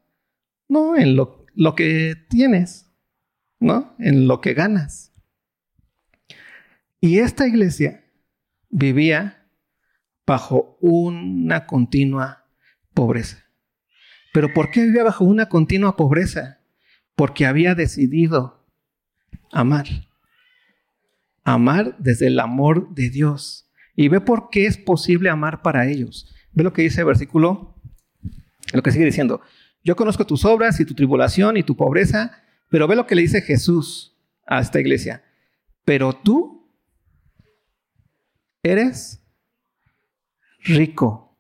[0.69, 2.91] No, en lo, lo que tienes,
[3.61, 3.95] ¿no?
[3.99, 5.13] En lo que ganas.
[7.01, 8.05] Y esta iglesia
[8.71, 9.47] vivía
[10.27, 12.47] bajo una continua
[12.93, 13.45] pobreza.
[14.33, 16.58] ¿Pero por qué vivía bajo una continua pobreza?
[17.19, 18.65] Porque había decidido
[19.51, 19.89] amar.
[21.43, 23.69] Amar desde el amor de Dios.
[23.97, 26.33] Y ve por qué es posible amar para ellos.
[26.53, 27.75] Ve lo que dice el versículo,
[28.73, 29.41] lo que sigue diciendo.
[29.83, 33.23] Yo conozco tus obras y tu tribulación y tu pobreza, pero ve lo que le
[33.23, 35.25] dice Jesús a esta iglesia.
[35.85, 36.71] Pero tú
[38.63, 39.21] eres
[40.61, 41.37] rico.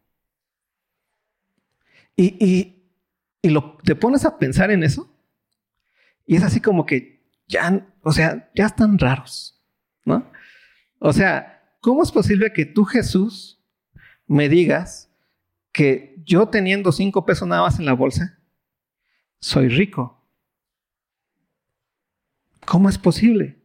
[2.17, 2.83] Y,
[3.45, 5.14] lo, te pones a pensar en eso
[6.29, 9.59] y es así como que ya, o sea, ya están raros,
[10.05, 10.31] ¿no?
[10.99, 13.64] O sea, ¿cómo es posible que tú, Jesús,
[14.27, 15.11] me digas
[15.73, 18.38] que yo teniendo cinco pesos nada más en la bolsa,
[19.41, 20.23] soy rico?
[22.67, 23.62] ¿Cómo es posible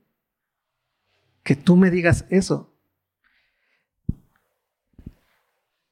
[1.43, 2.73] que tú me digas eso?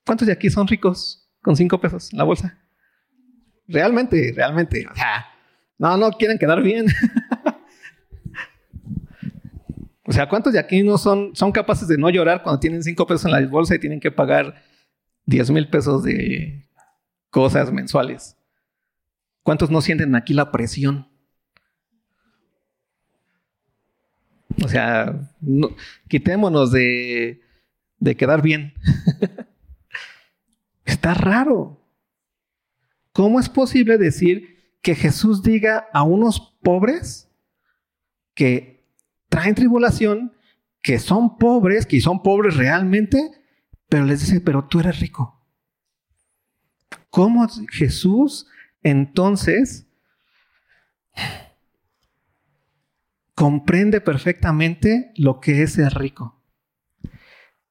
[0.05, 2.57] ¿Cuántos de aquí son ricos con cinco pesos en la bolsa?
[3.67, 4.87] Realmente, realmente.
[4.89, 5.30] O sea,
[5.81, 6.85] no, no quieren quedar bien.
[10.05, 13.07] o sea, ¿cuántos de aquí no son, son capaces de no llorar cuando tienen cinco
[13.07, 14.61] pesos en la bolsa y tienen que pagar
[15.25, 16.67] diez mil pesos de
[17.31, 18.37] cosas mensuales?
[19.41, 21.07] ¿Cuántos no sienten aquí la presión?
[24.63, 25.31] O sea,
[26.07, 27.41] quitémonos de,
[27.97, 28.75] de quedar bien.
[30.85, 31.81] Está raro.
[33.13, 37.29] ¿Cómo es posible decir que Jesús diga a unos pobres
[38.33, 38.85] que
[39.29, 40.33] traen tribulación,
[40.81, 43.31] que son pobres, que son pobres realmente,
[43.87, 45.39] pero les dice, pero tú eres rico?
[47.09, 48.47] ¿Cómo Jesús
[48.83, 49.87] entonces
[53.35, 56.41] comprende perfectamente lo que es ser rico?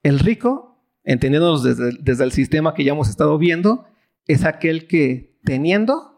[0.03, 0.71] El rico
[1.05, 3.87] entendiéndonos desde, el sistema que ya hemos estado viendo,
[4.27, 6.10] es aquel que teniendo,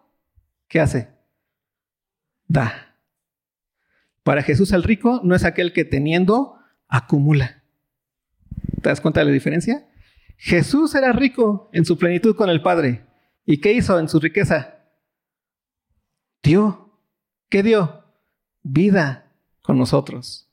[0.73, 1.11] ¿qué hace?
[2.49, 2.97] Da.
[4.23, 6.57] Para Jesús el rico no es aquel que teniendo
[6.89, 7.63] acumula.
[8.81, 9.87] ¿Te das cuenta de la diferencia?
[10.39, 13.05] Jesús era rico en su plenitud con el Padre.
[13.45, 14.79] ¿Y qué hizo en su riqueza?
[16.43, 16.99] Dio.
[17.51, 18.07] ¿Qué dio?
[18.63, 19.31] Vida
[19.61, 20.51] con nosotros.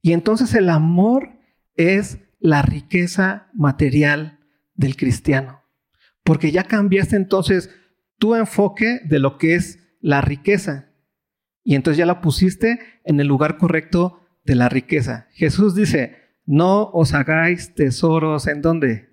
[0.00, 1.38] Y entonces el amor
[1.74, 4.38] es la riqueza material
[4.74, 5.64] del cristiano.
[6.24, 7.68] Porque ya cambiaste entonces
[8.22, 10.92] tu enfoque de lo que es la riqueza.
[11.64, 15.26] Y entonces ya la pusiste en el lugar correcto de la riqueza.
[15.32, 19.08] Jesús dice, no os hagáis tesoros en dónde.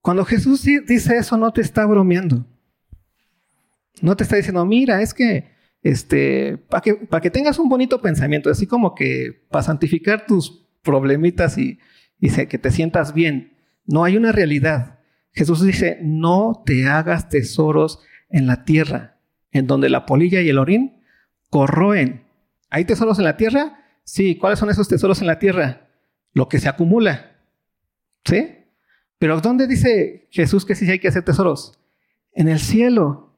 [0.00, 2.46] Cuando Jesús dice eso, no te está bromeando.
[4.00, 5.50] No te está diciendo, mira, es que,
[5.82, 10.66] este, para que, para que tengas un bonito pensamiento, así como que para santificar tus
[10.80, 11.78] problemitas y,
[12.18, 13.58] que te sientas bien.
[13.84, 14.99] No hay una realidad.
[15.32, 19.16] Jesús dice, no te hagas tesoros en la tierra,
[19.52, 21.02] en donde la polilla y el orín
[21.50, 22.24] corroen.
[22.70, 23.84] ¿Hay tesoros en la tierra?
[24.04, 24.36] Sí.
[24.36, 25.88] ¿Cuáles son esos tesoros en la tierra?
[26.32, 27.36] Lo que se acumula.
[28.24, 28.56] ¿Sí?
[29.18, 31.78] Pero ¿dónde dice Jesús que sí hay que hacer tesoros?
[32.32, 33.36] En el cielo,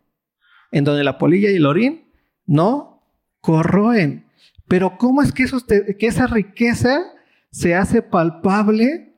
[0.70, 2.05] en donde la polilla y el orín
[2.46, 3.02] no
[3.40, 4.26] corroen.
[4.68, 5.46] Pero ¿cómo es que,
[5.98, 7.02] que esa riqueza
[7.50, 9.14] se hace palpable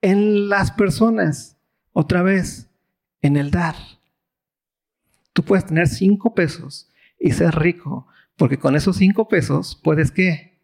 [0.00, 1.55] en las personas?
[1.98, 2.68] Otra vez,
[3.22, 3.74] en el dar.
[5.32, 8.06] Tú puedes tener cinco pesos y ser rico,
[8.36, 10.60] porque con esos cinco pesos puedes qué?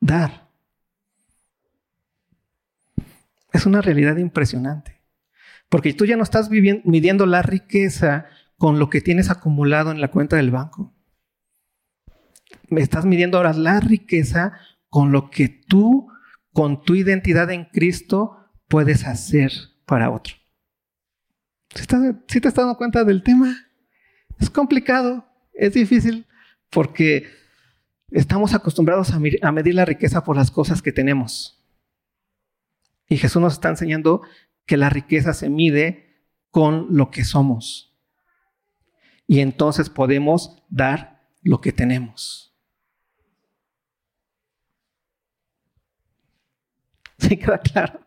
[0.00, 0.48] Dar.
[3.52, 5.02] Es una realidad impresionante.
[5.68, 8.24] Porque tú ya no estás midiendo la riqueza
[8.56, 10.94] con lo que tienes acumulado en la cuenta del banco.
[12.70, 14.54] Estás midiendo ahora la riqueza
[14.88, 16.08] con lo que tú,
[16.54, 20.34] con tu identidad en Cristo, puedes hacer para otro.
[21.74, 23.54] ¿Sí, te estás dando cuenta del tema?
[24.38, 26.26] Es complicado, es difícil,
[26.70, 27.26] porque
[28.10, 31.64] estamos acostumbrados a medir la riqueza por las cosas que tenemos.
[33.08, 34.22] Y Jesús nos está enseñando
[34.66, 37.96] que la riqueza se mide con lo que somos.
[39.26, 42.54] Y entonces podemos dar lo que tenemos.
[47.18, 48.00] ¿Sí queda claro?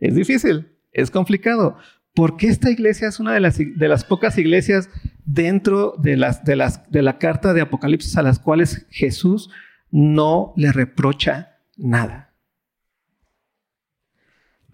[0.00, 1.76] Es difícil, es complicado,
[2.14, 4.90] porque esta iglesia es una de las, de las pocas iglesias
[5.24, 9.50] dentro de, las, de, las, de la carta de Apocalipsis a las cuales Jesús
[9.90, 12.34] no le reprocha nada.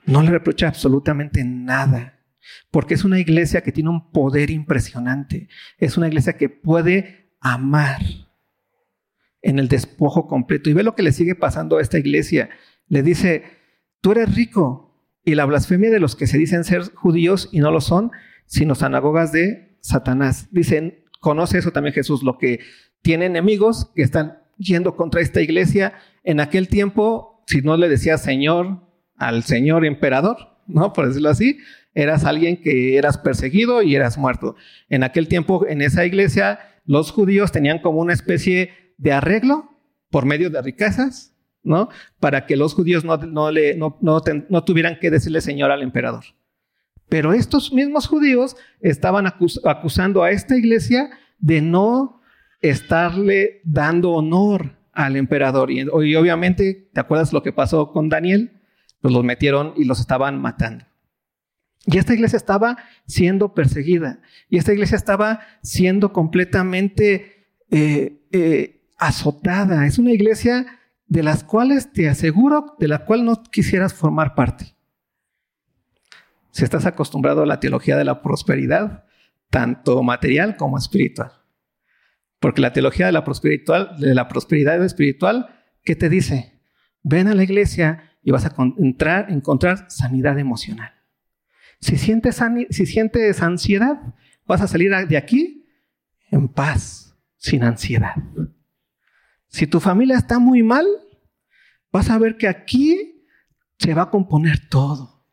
[0.07, 2.21] No le reprocha absolutamente nada,
[2.71, 5.49] porque es una iglesia que tiene un poder impresionante.
[5.79, 8.01] Es una iglesia que puede amar
[9.43, 10.71] en el despojo completo.
[10.71, 12.51] Y ve lo que le sigue pasando a esta iglesia.
[12.89, 13.45] Le dice,
[14.01, 14.86] tú eres rico.
[15.27, 18.13] Y la blasfemia de los que se dicen ser judíos y no lo son,
[18.47, 20.47] sino sinagogas de Satanás.
[20.53, 22.61] Dicen, conoce eso también Jesús, lo que
[23.03, 25.95] tiene enemigos que están yendo contra esta iglesia.
[26.23, 28.83] En aquel tiempo, si no le decía Señor,
[29.17, 30.37] al señor emperador,
[30.69, 30.93] ¿no?
[30.93, 31.59] Por decirlo así,
[31.93, 34.55] eras alguien que eras perseguido y eras muerto.
[34.89, 39.73] En aquel tiempo, en esa iglesia, los judíos tenían como una especie de arreglo
[40.09, 41.36] por medio de riquezas,
[41.67, 41.91] ¿no?
[42.19, 46.25] Para que los judíos no, no, le, no, no tuvieran que decirle señor al emperador.
[47.09, 52.23] Pero estos mismos judíos estaban acusando a esta iglesia de no
[52.61, 55.71] estarle dando honor al emperador.
[55.71, 55.85] y,
[56.17, 58.57] obviamente, ¿te acuerdas lo que pasó con Daniel?
[59.01, 60.85] pues los metieron y los estaban matando.
[61.87, 64.21] Y esta iglesia estaba siendo perseguida.
[64.49, 69.87] Y esta iglesia estaba siendo completamente eh, eh, azotada.
[69.87, 70.67] Es una iglesia
[71.07, 74.75] de las cuales te aseguro, de la cual no quisieras formar parte.
[76.51, 79.05] Si estás acostumbrado a la teología de la prosperidad,
[79.51, 81.33] tanto material como espiritual.
[82.41, 85.47] Porque la teología de la prosperidad, espiritual,
[85.85, 86.61] ¿qué te dice?
[87.03, 90.93] Ven a la iglesia y vas a encontrar, encontrar sanidad emocional.
[91.81, 92.41] Si sientes,
[92.71, 94.15] si sientes ansiedad,
[94.47, 95.67] vas a salir de aquí
[96.31, 98.15] en paz, sin ansiedad.
[99.57, 100.85] Si tu familia está muy mal,
[101.91, 103.25] vas a ver que aquí
[103.79, 105.25] se va a componer todo.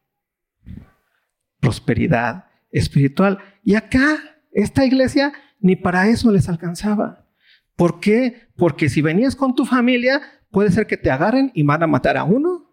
[1.59, 3.39] Prosperidad espiritual.
[3.65, 4.17] Y acá,
[4.53, 7.27] esta iglesia, ni para eso les alcanzaba.
[7.75, 8.47] ¿Por qué?
[8.55, 12.15] Porque si venías con tu familia, puede ser que te agarren y van a matar
[12.15, 12.71] a uno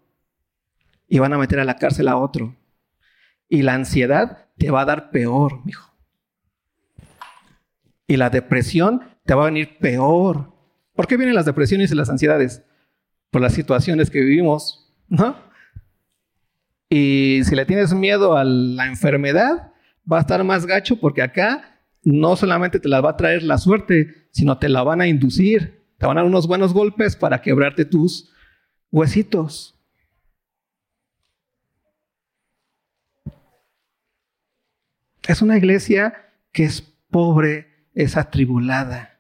[1.08, 2.56] y van a meter a la cárcel a otro.
[3.48, 5.92] Y la ansiedad te va a dar peor, mijo.
[8.06, 10.59] Y la depresión te va a venir peor.
[11.00, 12.62] ¿Por qué vienen las depresiones y las ansiedades?
[13.30, 15.34] Por las situaciones que vivimos, ¿no?
[16.90, 19.72] Y si le tienes miedo a la enfermedad,
[20.12, 23.56] va a estar más gacho porque acá no solamente te la va a traer la
[23.56, 25.82] suerte, sino te la van a inducir.
[25.96, 28.30] Te van a dar unos buenos golpes para quebrarte tus
[28.90, 29.74] huesitos.
[35.26, 39.18] Es una iglesia que es pobre, es atribulada,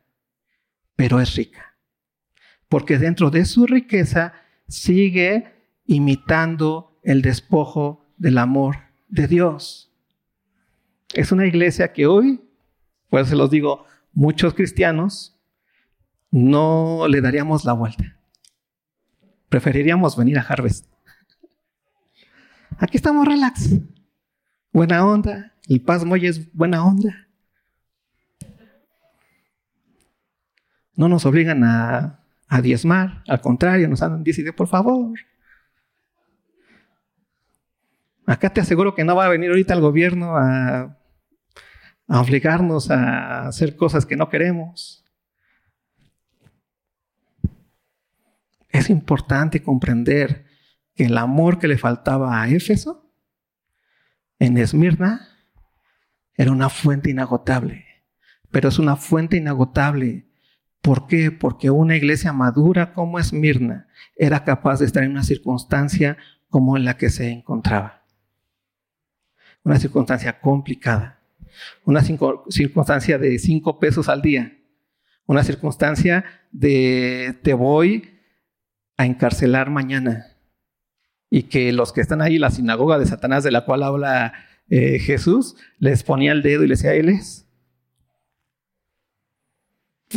[0.94, 1.69] pero es rica.
[2.70, 4.32] Porque dentro de su riqueza
[4.68, 5.52] sigue
[5.86, 8.76] imitando el despojo del amor
[9.08, 9.92] de Dios.
[11.12, 12.40] Es una iglesia que hoy,
[13.08, 15.36] pues se los digo, muchos cristianos
[16.30, 18.16] no le daríamos la vuelta.
[19.48, 20.86] Preferiríamos venir a Harvest.
[22.78, 23.70] Aquí estamos relax.
[24.72, 27.26] Buena onda, el Paz Moya es buena onda.
[30.94, 32.19] No nos obligan a,
[32.60, 35.18] diezmar, al contrario, nos han decidido, por favor.
[38.26, 40.98] Acá te aseguro que no va a venir ahorita el gobierno a,
[42.08, 45.04] a obligarnos a hacer cosas que no queremos.
[48.68, 50.46] Es importante comprender
[50.94, 53.12] que el amor que le faltaba a Éfeso,
[54.38, 55.28] en Esmirna,
[56.34, 57.86] era una fuente inagotable.
[58.50, 60.29] pero es una fuente inagotable.
[60.80, 61.30] ¿Por qué?
[61.30, 66.16] Porque una iglesia madura como Esmirna era capaz de estar en una circunstancia
[66.48, 68.02] como en la que se encontraba.
[69.62, 71.20] Una circunstancia complicada.
[71.84, 74.56] Una circunstancia de cinco pesos al día.
[75.26, 78.18] Una circunstancia de te voy
[78.96, 80.26] a encarcelar mañana.
[81.28, 84.32] Y que los que están ahí, la sinagoga de Satanás de la cual habla
[84.68, 87.46] eh, Jesús, les ponía el dedo y les decía, él es.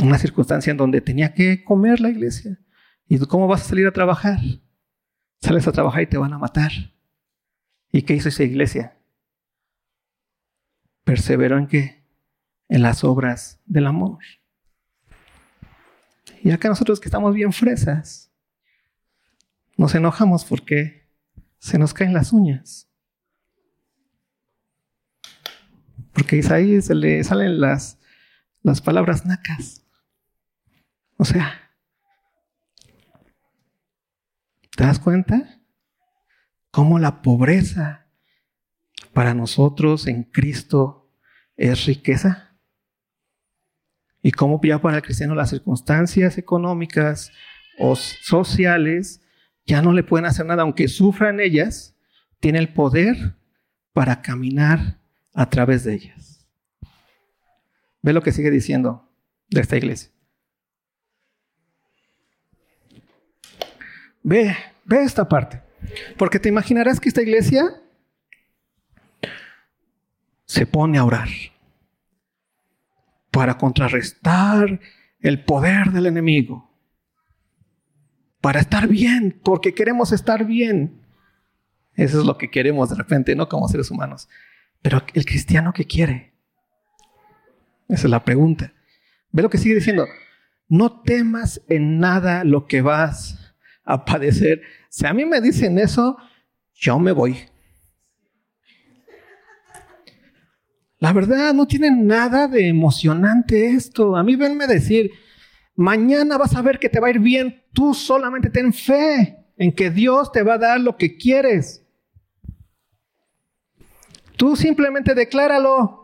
[0.01, 2.59] Una circunstancia en donde tenía que comer la iglesia.
[3.07, 4.39] ¿Y cómo vas a salir a trabajar?
[5.41, 6.71] Sales a trabajar y te van a matar.
[7.91, 8.97] ¿Y qué hizo esa iglesia?
[11.03, 12.03] Perseveró en qué?
[12.69, 14.19] En las obras del amor.
[16.41, 18.31] Y acá nosotros que estamos bien fresas,
[19.77, 21.09] nos enojamos porque
[21.59, 22.89] se nos caen las uñas.
[26.13, 27.99] Porque a Isaí se le salen las,
[28.61, 29.82] las palabras nacas.
[31.17, 31.71] O sea,
[34.75, 35.61] ¿te das cuenta?
[36.71, 38.07] Cómo la pobreza
[39.13, 41.11] para nosotros en Cristo
[41.55, 42.57] es riqueza.
[44.21, 47.31] Y cómo ya para el cristiano las circunstancias económicas
[47.77, 49.21] o sociales
[49.65, 51.95] ya no le pueden hacer nada, aunque sufran ellas,
[52.39, 53.35] tiene el poder
[53.93, 54.99] para caminar
[55.33, 56.47] a través de ellas.
[58.01, 59.09] Ve lo que sigue diciendo
[59.49, 60.12] de esta iglesia.
[64.23, 64.55] Ve,
[64.85, 65.61] ve esta parte.
[66.17, 67.63] Porque te imaginarás que esta iglesia
[70.45, 71.27] se pone a orar
[73.31, 74.79] para contrarrestar
[75.19, 76.69] el poder del enemigo.
[78.39, 81.01] Para estar bien, porque queremos estar bien.
[81.95, 83.49] Eso es lo que queremos de repente, ¿no?
[83.49, 84.29] Como seres humanos.
[84.81, 86.33] Pero el cristiano que quiere.
[87.87, 88.73] Esa es la pregunta.
[89.31, 90.05] Ve lo que sigue diciendo.
[90.67, 93.42] No temas en nada lo que vas
[93.83, 94.61] a padecer.
[94.89, 96.17] Si a mí me dicen eso,
[96.73, 97.37] yo me voy.
[100.99, 104.15] La verdad, no tiene nada de emocionante esto.
[104.15, 105.11] A mí venme decir,
[105.75, 107.61] mañana vas a ver que te va a ir bien.
[107.73, 111.85] Tú solamente ten fe en que Dios te va a dar lo que quieres.
[114.37, 116.03] Tú simplemente decláralo.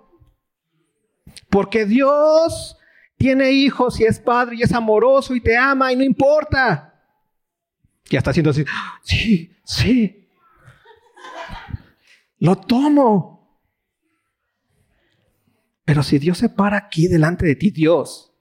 [1.49, 2.77] Porque Dios
[3.17, 6.89] tiene hijos y es padre y es amoroso y te ama y no importa.
[8.10, 8.66] Ya está haciendo así.
[9.03, 10.28] Sí, sí.
[12.39, 13.39] Lo tomo.
[15.86, 18.32] Pero si Dios se para aquí delante de ti, Dios,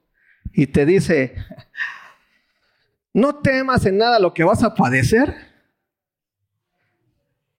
[0.52, 1.34] y te dice,
[3.14, 5.34] no temas en nada lo que vas a padecer,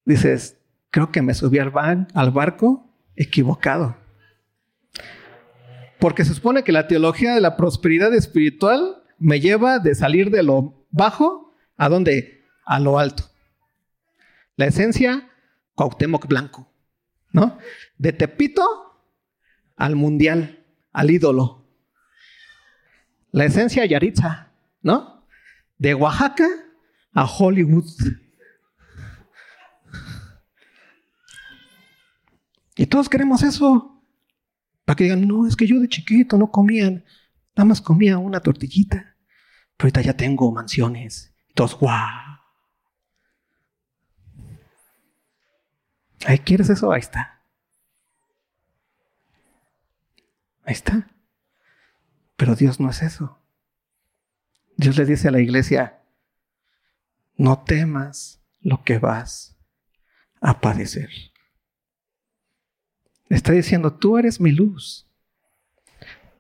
[0.05, 0.57] dices,
[0.91, 1.72] creo que me subí al,
[2.14, 3.97] al barco equivocado.
[5.99, 10.43] Porque se supone que la teología de la prosperidad espiritual me lleva de salir de
[10.43, 11.49] lo bajo
[11.80, 12.43] a donde?
[12.65, 13.23] A lo alto.
[14.57, 15.32] La esencia,
[15.73, 16.71] Cuauhtémoc Blanco,
[17.32, 17.57] ¿no?
[17.97, 18.63] De Tepito
[19.77, 21.65] al mundial, al ídolo.
[23.32, 24.51] La esencia Yaritza,
[24.82, 25.25] ¿no?
[25.77, 26.47] De Oaxaca
[27.13, 27.89] a Hollywood.
[32.75, 34.03] Y todos queremos eso.
[34.84, 38.41] Para que digan, no, es que yo de chiquito no comía, nada más comía una
[38.41, 39.15] tortillita.
[39.77, 41.34] Pero ahorita ya tengo mansiones.
[41.60, 42.39] Todos, guau.
[46.45, 47.41] Quieres eso, ahí está.
[50.64, 51.10] Ahí está.
[52.38, 53.38] Pero Dios no es eso.
[54.78, 56.01] Dios le dice a la iglesia,
[57.36, 59.57] no temas lo que vas
[60.39, 61.10] a padecer.
[63.28, 65.12] Está diciendo, tú eres mi luz.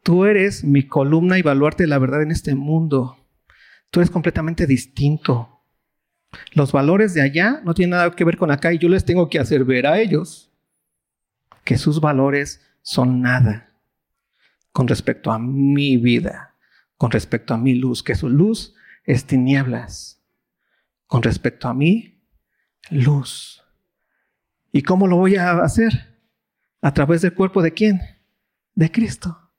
[0.01, 3.18] Tú eres mi columna y baluarte de la verdad en este mundo.
[3.89, 5.61] Tú eres completamente distinto.
[6.53, 9.29] Los valores de allá no tienen nada que ver con acá y yo les tengo
[9.29, 10.51] que hacer ver a ellos
[11.63, 13.69] que sus valores son nada
[14.71, 16.55] con respecto a mi vida,
[16.97, 20.21] con respecto a mi luz, que su luz es tinieblas.
[21.07, 22.21] Con respecto a mí,
[22.91, 23.63] luz.
[24.71, 26.19] ¿Y cómo lo voy a hacer?
[26.81, 27.99] A través del cuerpo de quién?
[28.75, 29.51] De Cristo.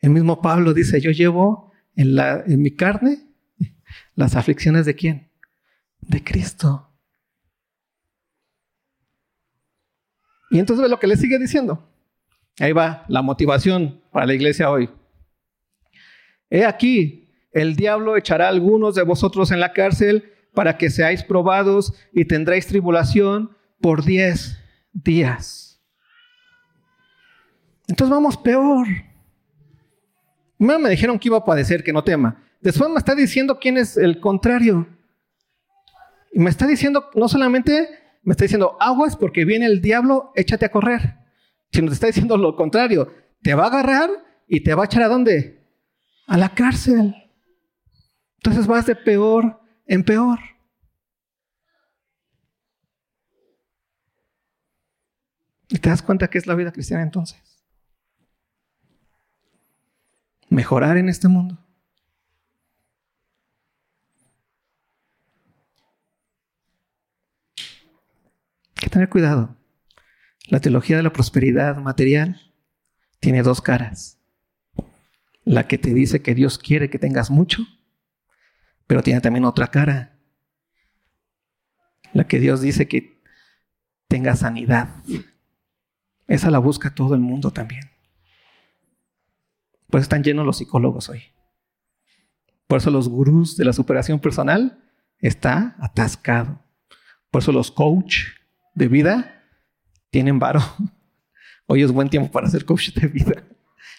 [0.00, 3.29] El mismo Pablo dice, yo llevo en, la, en mi carne
[4.20, 5.30] las aflicciones de quién?
[6.00, 6.88] De Cristo.
[10.50, 11.88] Y entonces ve lo que le sigue diciendo.
[12.58, 14.90] Ahí va la motivación para la iglesia hoy.
[16.50, 21.22] He aquí, el diablo echará a algunos de vosotros en la cárcel para que seáis
[21.22, 24.58] probados y tendréis tribulación por diez
[24.92, 25.80] días.
[27.86, 28.86] Entonces vamos peor.
[30.58, 32.49] Me dijeron que iba a padecer, que no tema.
[32.60, 34.86] Después me está diciendo quién es el contrario.
[36.32, 37.88] Y me está diciendo, no solamente
[38.22, 41.16] me está diciendo aguas porque viene el diablo, échate a correr.
[41.72, 43.12] Sino te está diciendo lo contrario.
[43.42, 44.10] Te va a agarrar
[44.46, 45.66] y te va a echar a dónde?
[46.26, 47.14] A la cárcel.
[48.36, 50.38] Entonces vas de peor en peor.
[55.68, 57.64] ¿Y te das cuenta que es la vida cristiana entonces?
[60.48, 61.58] Mejorar en este mundo.
[68.90, 69.56] Tener cuidado.
[70.48, 72.40] La teología de la prosperidad material
[73.20, 74.18] tiene dos caras.
[75.44, 77.62] La que te dice que Dios quiere que tengas mucho,
[78.86, 80.18] pero tiene también otra cara.
[82.12, 83.22] La que Dios dice que
[84.08, 84.88] tengas sanidad,
[86.26, 87.90] esa la busca todo el mundo también.
[89.88, 91.22] Por eso están llenos los psicólogos hoy.
[92.66, 94.84] Por eso los gurús de la superación personal
[95.18, 96.62] está atascado.
[97.30, 98.39] Por eso los coach
[98.74, 99.44] de vida
[100.10, 100.60] tienen varo.
[101.66, 103.44] Hoy es buen tiempo para ser coach de vida.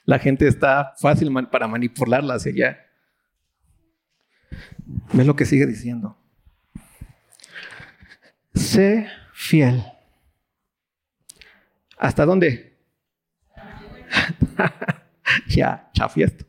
[0.03, 2.79] La gente está fácil para manipularla hacia allá.
[5.13, 6.17] Ve lo que sigue diciendo.
[8.53, 9.83] Sé fiel
[11.97, 12.79] ¿Hasta dónde?
[15.47, 16.45] ya, chafi esto.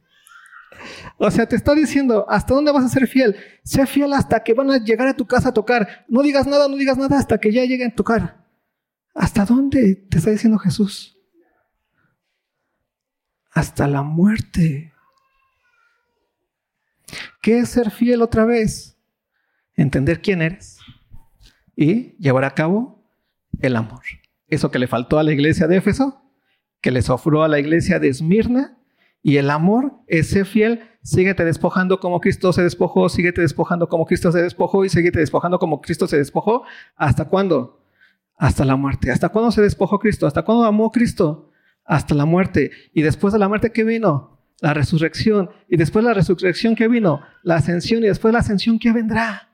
[1.19, 3.37] O sea, te está diciendo, ¿hasta dónde vas a ser fiel?
[3.65, 6.05] Sé fiel hasta que van a llegar a tu casa a tocar.
[6.09, 8.45] No digas nada, no digas nada hasta que ya lleguen a tocar.
[9.15, 11.19] ¿Hasta dónde te está diciendo Jesús?
[13.51, 14.93] Hasta la muerte.
[17.41, 18.97] ¿Qué es ser fiel otra vez?
[19.75, 20.79] Entender quién eres
[21.77, 23.05] y llevar a cabo
[23.61, 24.03] el amor
[24.55, 26.23] eso que le faltó a la iglesia de Éfeso,
[26.83, 28.79] que le sofró a la iglesia de Esmirna,
[29.23, 34.05] y el amor es ser fiel, síguete despojando como Cristo se despojó, síguete despojando como
[34.05, 36.65] Cristo se despojó y síguete despojando como Cristo se despojó.
[36.97, 37.87] ¿Hasta cuándo?
[38.37, 39.13] Hasta la muerte.
[39.13, 40.27] ¿Hasta cuándo se despojó Cristo?
[40.27, 41.51] ¿Hasta cuándo amó Cristo?
[41.85, 42.73] Hasta la muerte.
[42.93, 44.41] Y después de la muerte, ¿qué vino?
[44.61, 45.51] La resurrección.
[45.69, 47.21] Y después de la resurrección, ¿qué vino?
[47.45, 48.03] La ascensión.
[48.03, 49.53] Y después de la ascensión, ¿qué vendrá?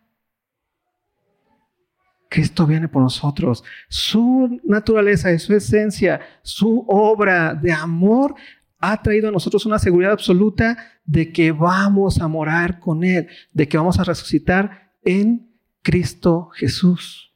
[2.30, 3.64] Cristo viene por nosotros.
[3.88, 8.34] Su naturaleza y su esencia, su obra de amor
[8.78, 13.68] ha traído a nosotros una seguridad absoluta de que vamos a morar con Él, de
[13.68, 17.34] que vamos a resucitar en Cristo Jesús.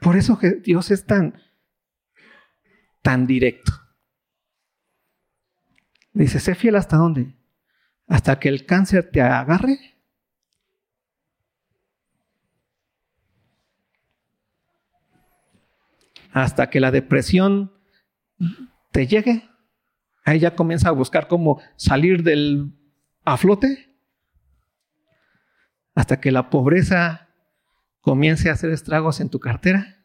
[0.00, 1.40] Por eso Dios es tan,
[3.02, 3.72] tan directo.
[6.12, 7.36] Dice, sé fiel hasta dónde?
[8.06, 9.92] Hasta que el cáncer te agarre
[16.32, 17.72] hasta que la depresión
[18.90, 19.48] te llegue.
[20.24, 22.72] Ahí ya comienza a buscar cómo salir del
[23.24, 23.96] a flote.
[25.94, 27.28] Hasta que la pobreza
[28.00, 30.04] comience a hacer estragos en tu cartera.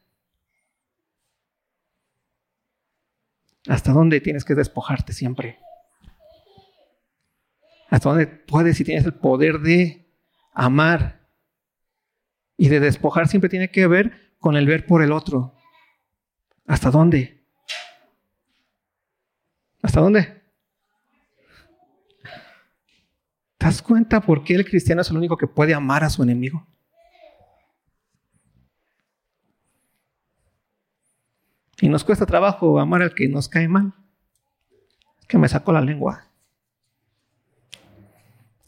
[3.67, 5.59] ¿Hasta dónde tienes que despojarte siempre?
[7.89, 10.09] ¿Hasta dónde puedes y tienes el poder de
[10.53, 11.27] amar?
[12.57, 15.55] Y de despojar siempre tiene que ver con el ver por el otro.
[16.65, 17.36] ¿Hasta dónde?
[19.81, 20.41] ¿Hasta dónde?
[23.57, 26.23] ¿Te das cuenta por qué el cristiano es el único que puede amar a su
[26.23, 26.67] enemigo?
[31.79, 33.93] Y nos cuesta trabajo amar al que nos cae mal.
[35.19, 36.25] Es que me sacó la lengua.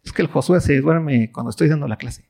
[0.04, 2.30] Es que el Josué se duerme cuando estoy dando la clase.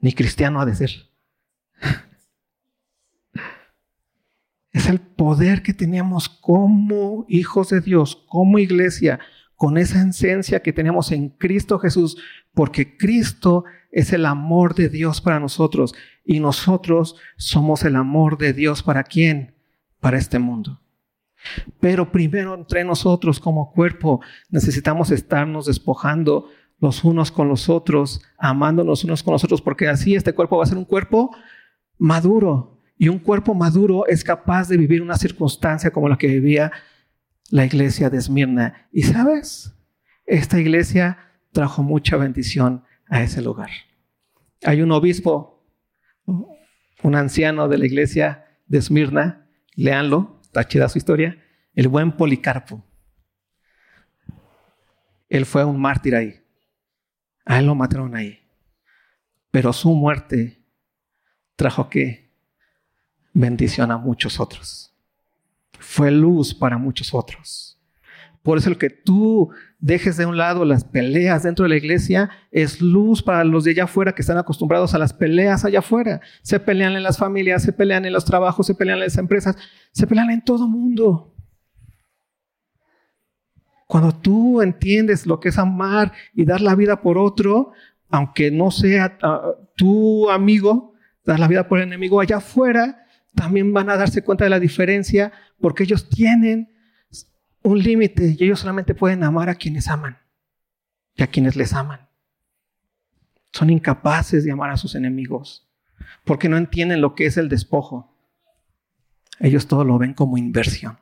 [0.00, 1.13] Ni cristiano ha de ser.
[4.74, 9.20] Es el poder que tenemos como hijos de Dios, como iglesia,
[9.54, 12.18] con esa esencia que tenemos en Cristo Jesús,
[12.52, 15.94] porque Cristo es el amor de Dios para nosotros
[16.24, 19.54] y nosotros somos el amor de Dios para quién?
[20.00, 20.80] Para este mundo.
[21.78, 26.48] Pero primero entre nosotros como cuerpo necesitamos estarnos despojando
[26.80, 30.64] los unos con los otros, amándonos unos con los otros, porque así este cuerpo va
[30.64, 31.30] a ser un cuerpo
[31.96, 32.73] maduro.
[32.96, 36.72] Y un cuerpo maduro es capaz de vivir una circunstancia como la que vivía
[37.50, 38.88] la iglesia de Esmirna.
[38.92, 39.74] Y sabes,
[40.26, 41.18] esta iglesia
[41.52, 43.70] trajo mucha bendición a ese lugar.
[44.64, 45.64] Hay un obispo,
[46.24, 51.42] un anciano de la iglesia de Esmirna, léanlo, está chida su historia,
[51.74, 52.84] el buen Policarpo.
[55.28, 56.40] Él fue un mártir ahí.
[57.44, 58.40] A él lo mataron ahí.
[59.50, 60.64] Pero su muerte
[61.56, 62.23] trajo qué?
[63.34, 64.94] Bendición a muchos otros.
[65.78, 67.78] Fue luz para muchos otros.
[68.42, 72.30] Por eso el que tú dejes de un lado las peleas dentro de la iglesia
[72.50, 76.20] es luz para los de allá afuera que están acostumbrados a las peleas allá afuera.
[76.42, 79.56] Se pelean en las familias, se pelean en los trabajos, se pelean en las empresas,
[79.92, 81.34] se pelean en todo mundo.
[83.86, 87.72] Cuando tú entiendes lo que es amar y dar la vida por otro,
[88.10, 93.03] aunque no sea uh, tu amigo, dar la vida por el enemigo allá afuera,
[93.34, 96.72] también van a darse cuenta de la diferencia porque ellos tienen
[97.62, 100.18] un límite y ellos solamente pueden amar a quienes aman
[101.14, 102.08] y a quienes les aman.
[103.52, 105.68] Son incapaces de amar a sus enemigos
[106.24, 108.14] porque no entienden lo que es el despojo.
[109.40, 110.98] Ellos todo lo ven como inversión.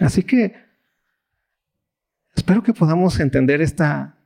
[0.00, 0.56] Así que
[2.34, 4.16] espero que podamos entender esta,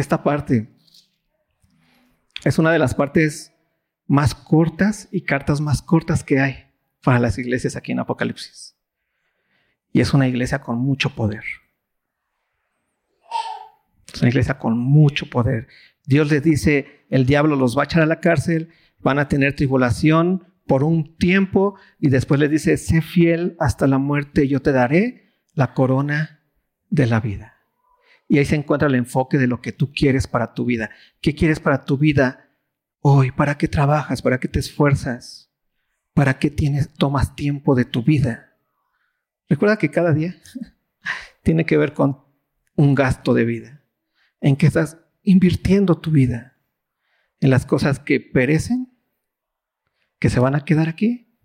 [0.00, 0.68] esta parte.
[2.44, 3.52] Es una de las partes
[4.06, 6.66] más cortas y cartas más cortas que hay
[7.02, 8.76] para las iglesias aquí en Apocalipsis.
[9.92, 11.44] Y es una iglesia con mucho poder.
[14.12, 15.68] Es una iglesia con mucho poder.
[16.04, 19.54] Dios les dice, el diablo los va a echar a la cárcel, van a tener
[19.54, 24.70] tribulación, por un tiempo y después le dice, sé fiel hasta la muerte, yo te
[24.70, 26.44] daré la corona
[26.90, 27.49] de la vida.
[28.30, 30.90] Y ahí se encuentra el enfoque de lo que tú quieres para tu vida.
[31.20, 32.48] ¿Qué quieres para tu vida
[33.00, 33.32] hoy?
[33.32, 34.22] ¿Para qué trabajas?
[34.22, 35.52] ¿Para qué te esfuerzas?
[36.14, 38.56] ¿Para qué tienes, tomas tiempo de tu vida?
[39.48, 40.36] Recuerda que cada día
[41.42, 42.24] tiene que ver con
[42.76, 43.82] un gasto de vida.
[44.40, 46.56] ¿En qué estás invirtiendo tu vida?
[47.40, 48.96] ¿En las cosas que perecen
[50.20, 51.36] que se van a quedar aquí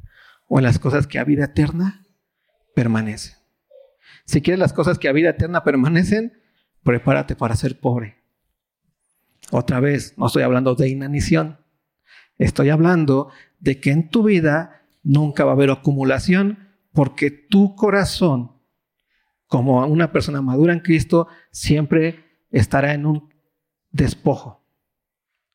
[0.47, 2.05] o en las cosas que a vida eterna
[2.75, 3.35] permanecen.
[4.25, 6.33] Si quieres las cosas que a vida eterna permanecen,
[6.85, 8.23] prepárate para ser pobre.
[9.51, 11.59] Otra vez, no estoy hablando de inanición.
[12.37, 18.61] Estoy hablando de que en tu vida nunca va a haber acumulación porque tu corazón,
[19.47, 23.33] como una persona madura en Cristo, siempre estará en un
[23.89, 24.63] despojo.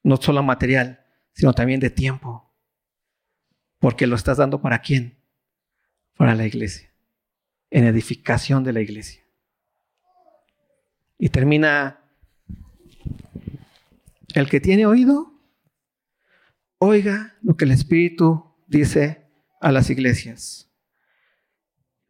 [0.03, 2.53] No solo material, sino también de tiempo.
[3.79, 5.23] Porque lo estás dando para quién?
[6.17, 6.93] Para la iglesia.
[7.71, 9.23] En edificación de la iglesia.
[11.23, 12.01] Y termina,
[14.35, 15.35] el que tiene oído,
[16.79, 20.73] oiga lo que el Espíritu dice a las iglesias.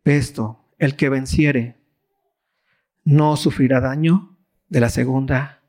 [0.05, 1.81] Esto, el que venciere,
[3.03, 4.39] no sufrirá daño
[4.69, 5.61] de la segunda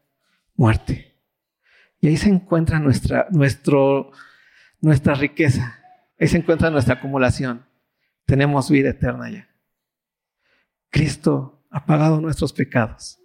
[0.53, 1.17] muerte.
[1.99, 5.79] Y ahí se encuentra nuestra, nuestra riqueza.
[6.19, 7.65] Ahí se encuentra nuestra acumulación.
[8.25, 9.49] Tenemos vida eterna ya.
[10.91, 13.17] Cristo ha pagado nuestros pecados.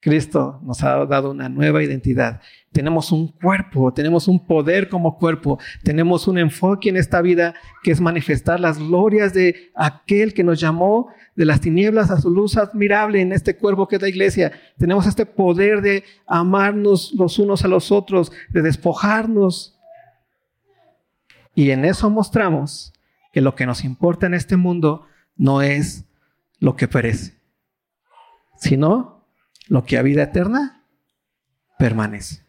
[0.00, 2.40] Cristo nos ha dado una nueva identidad.
[2.70, 7.90] Tenemos un cuerpo, tenemos un poder como cuerpo, tenemos un enfoque en esta vida que
[7.90, 12.56] es manifestar las glorias de aquel que nos llamó de las tinieblas a su luz
[12.56, 14.52] admirable en este cuerpo que es la iglesia.
[14.78, 19.78] Tenemos este poder de amarnos los unos a los otros, de despojarnos
[21.56, 22.92] y en eso mostramos
[23.32, 26.04] que lo que nos importa en este mundo no es
[26.60, 27.34] lo que perece,
[28.56, 29.17] sino
[29.68, 30.84] lo que a vida eterna
[31.78, 32.42] permanece.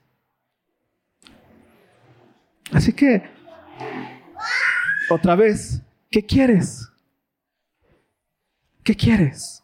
[2.71, 3.23] Así que,
[5.09, 6.87] otra vez, ¿qué quieres?
[8.83, 9.63] ¿Qué quieres?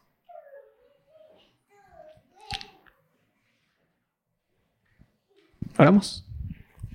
[5.78, 6.26] ¿Oramos?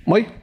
[0.05, 0.40] ¿Muy?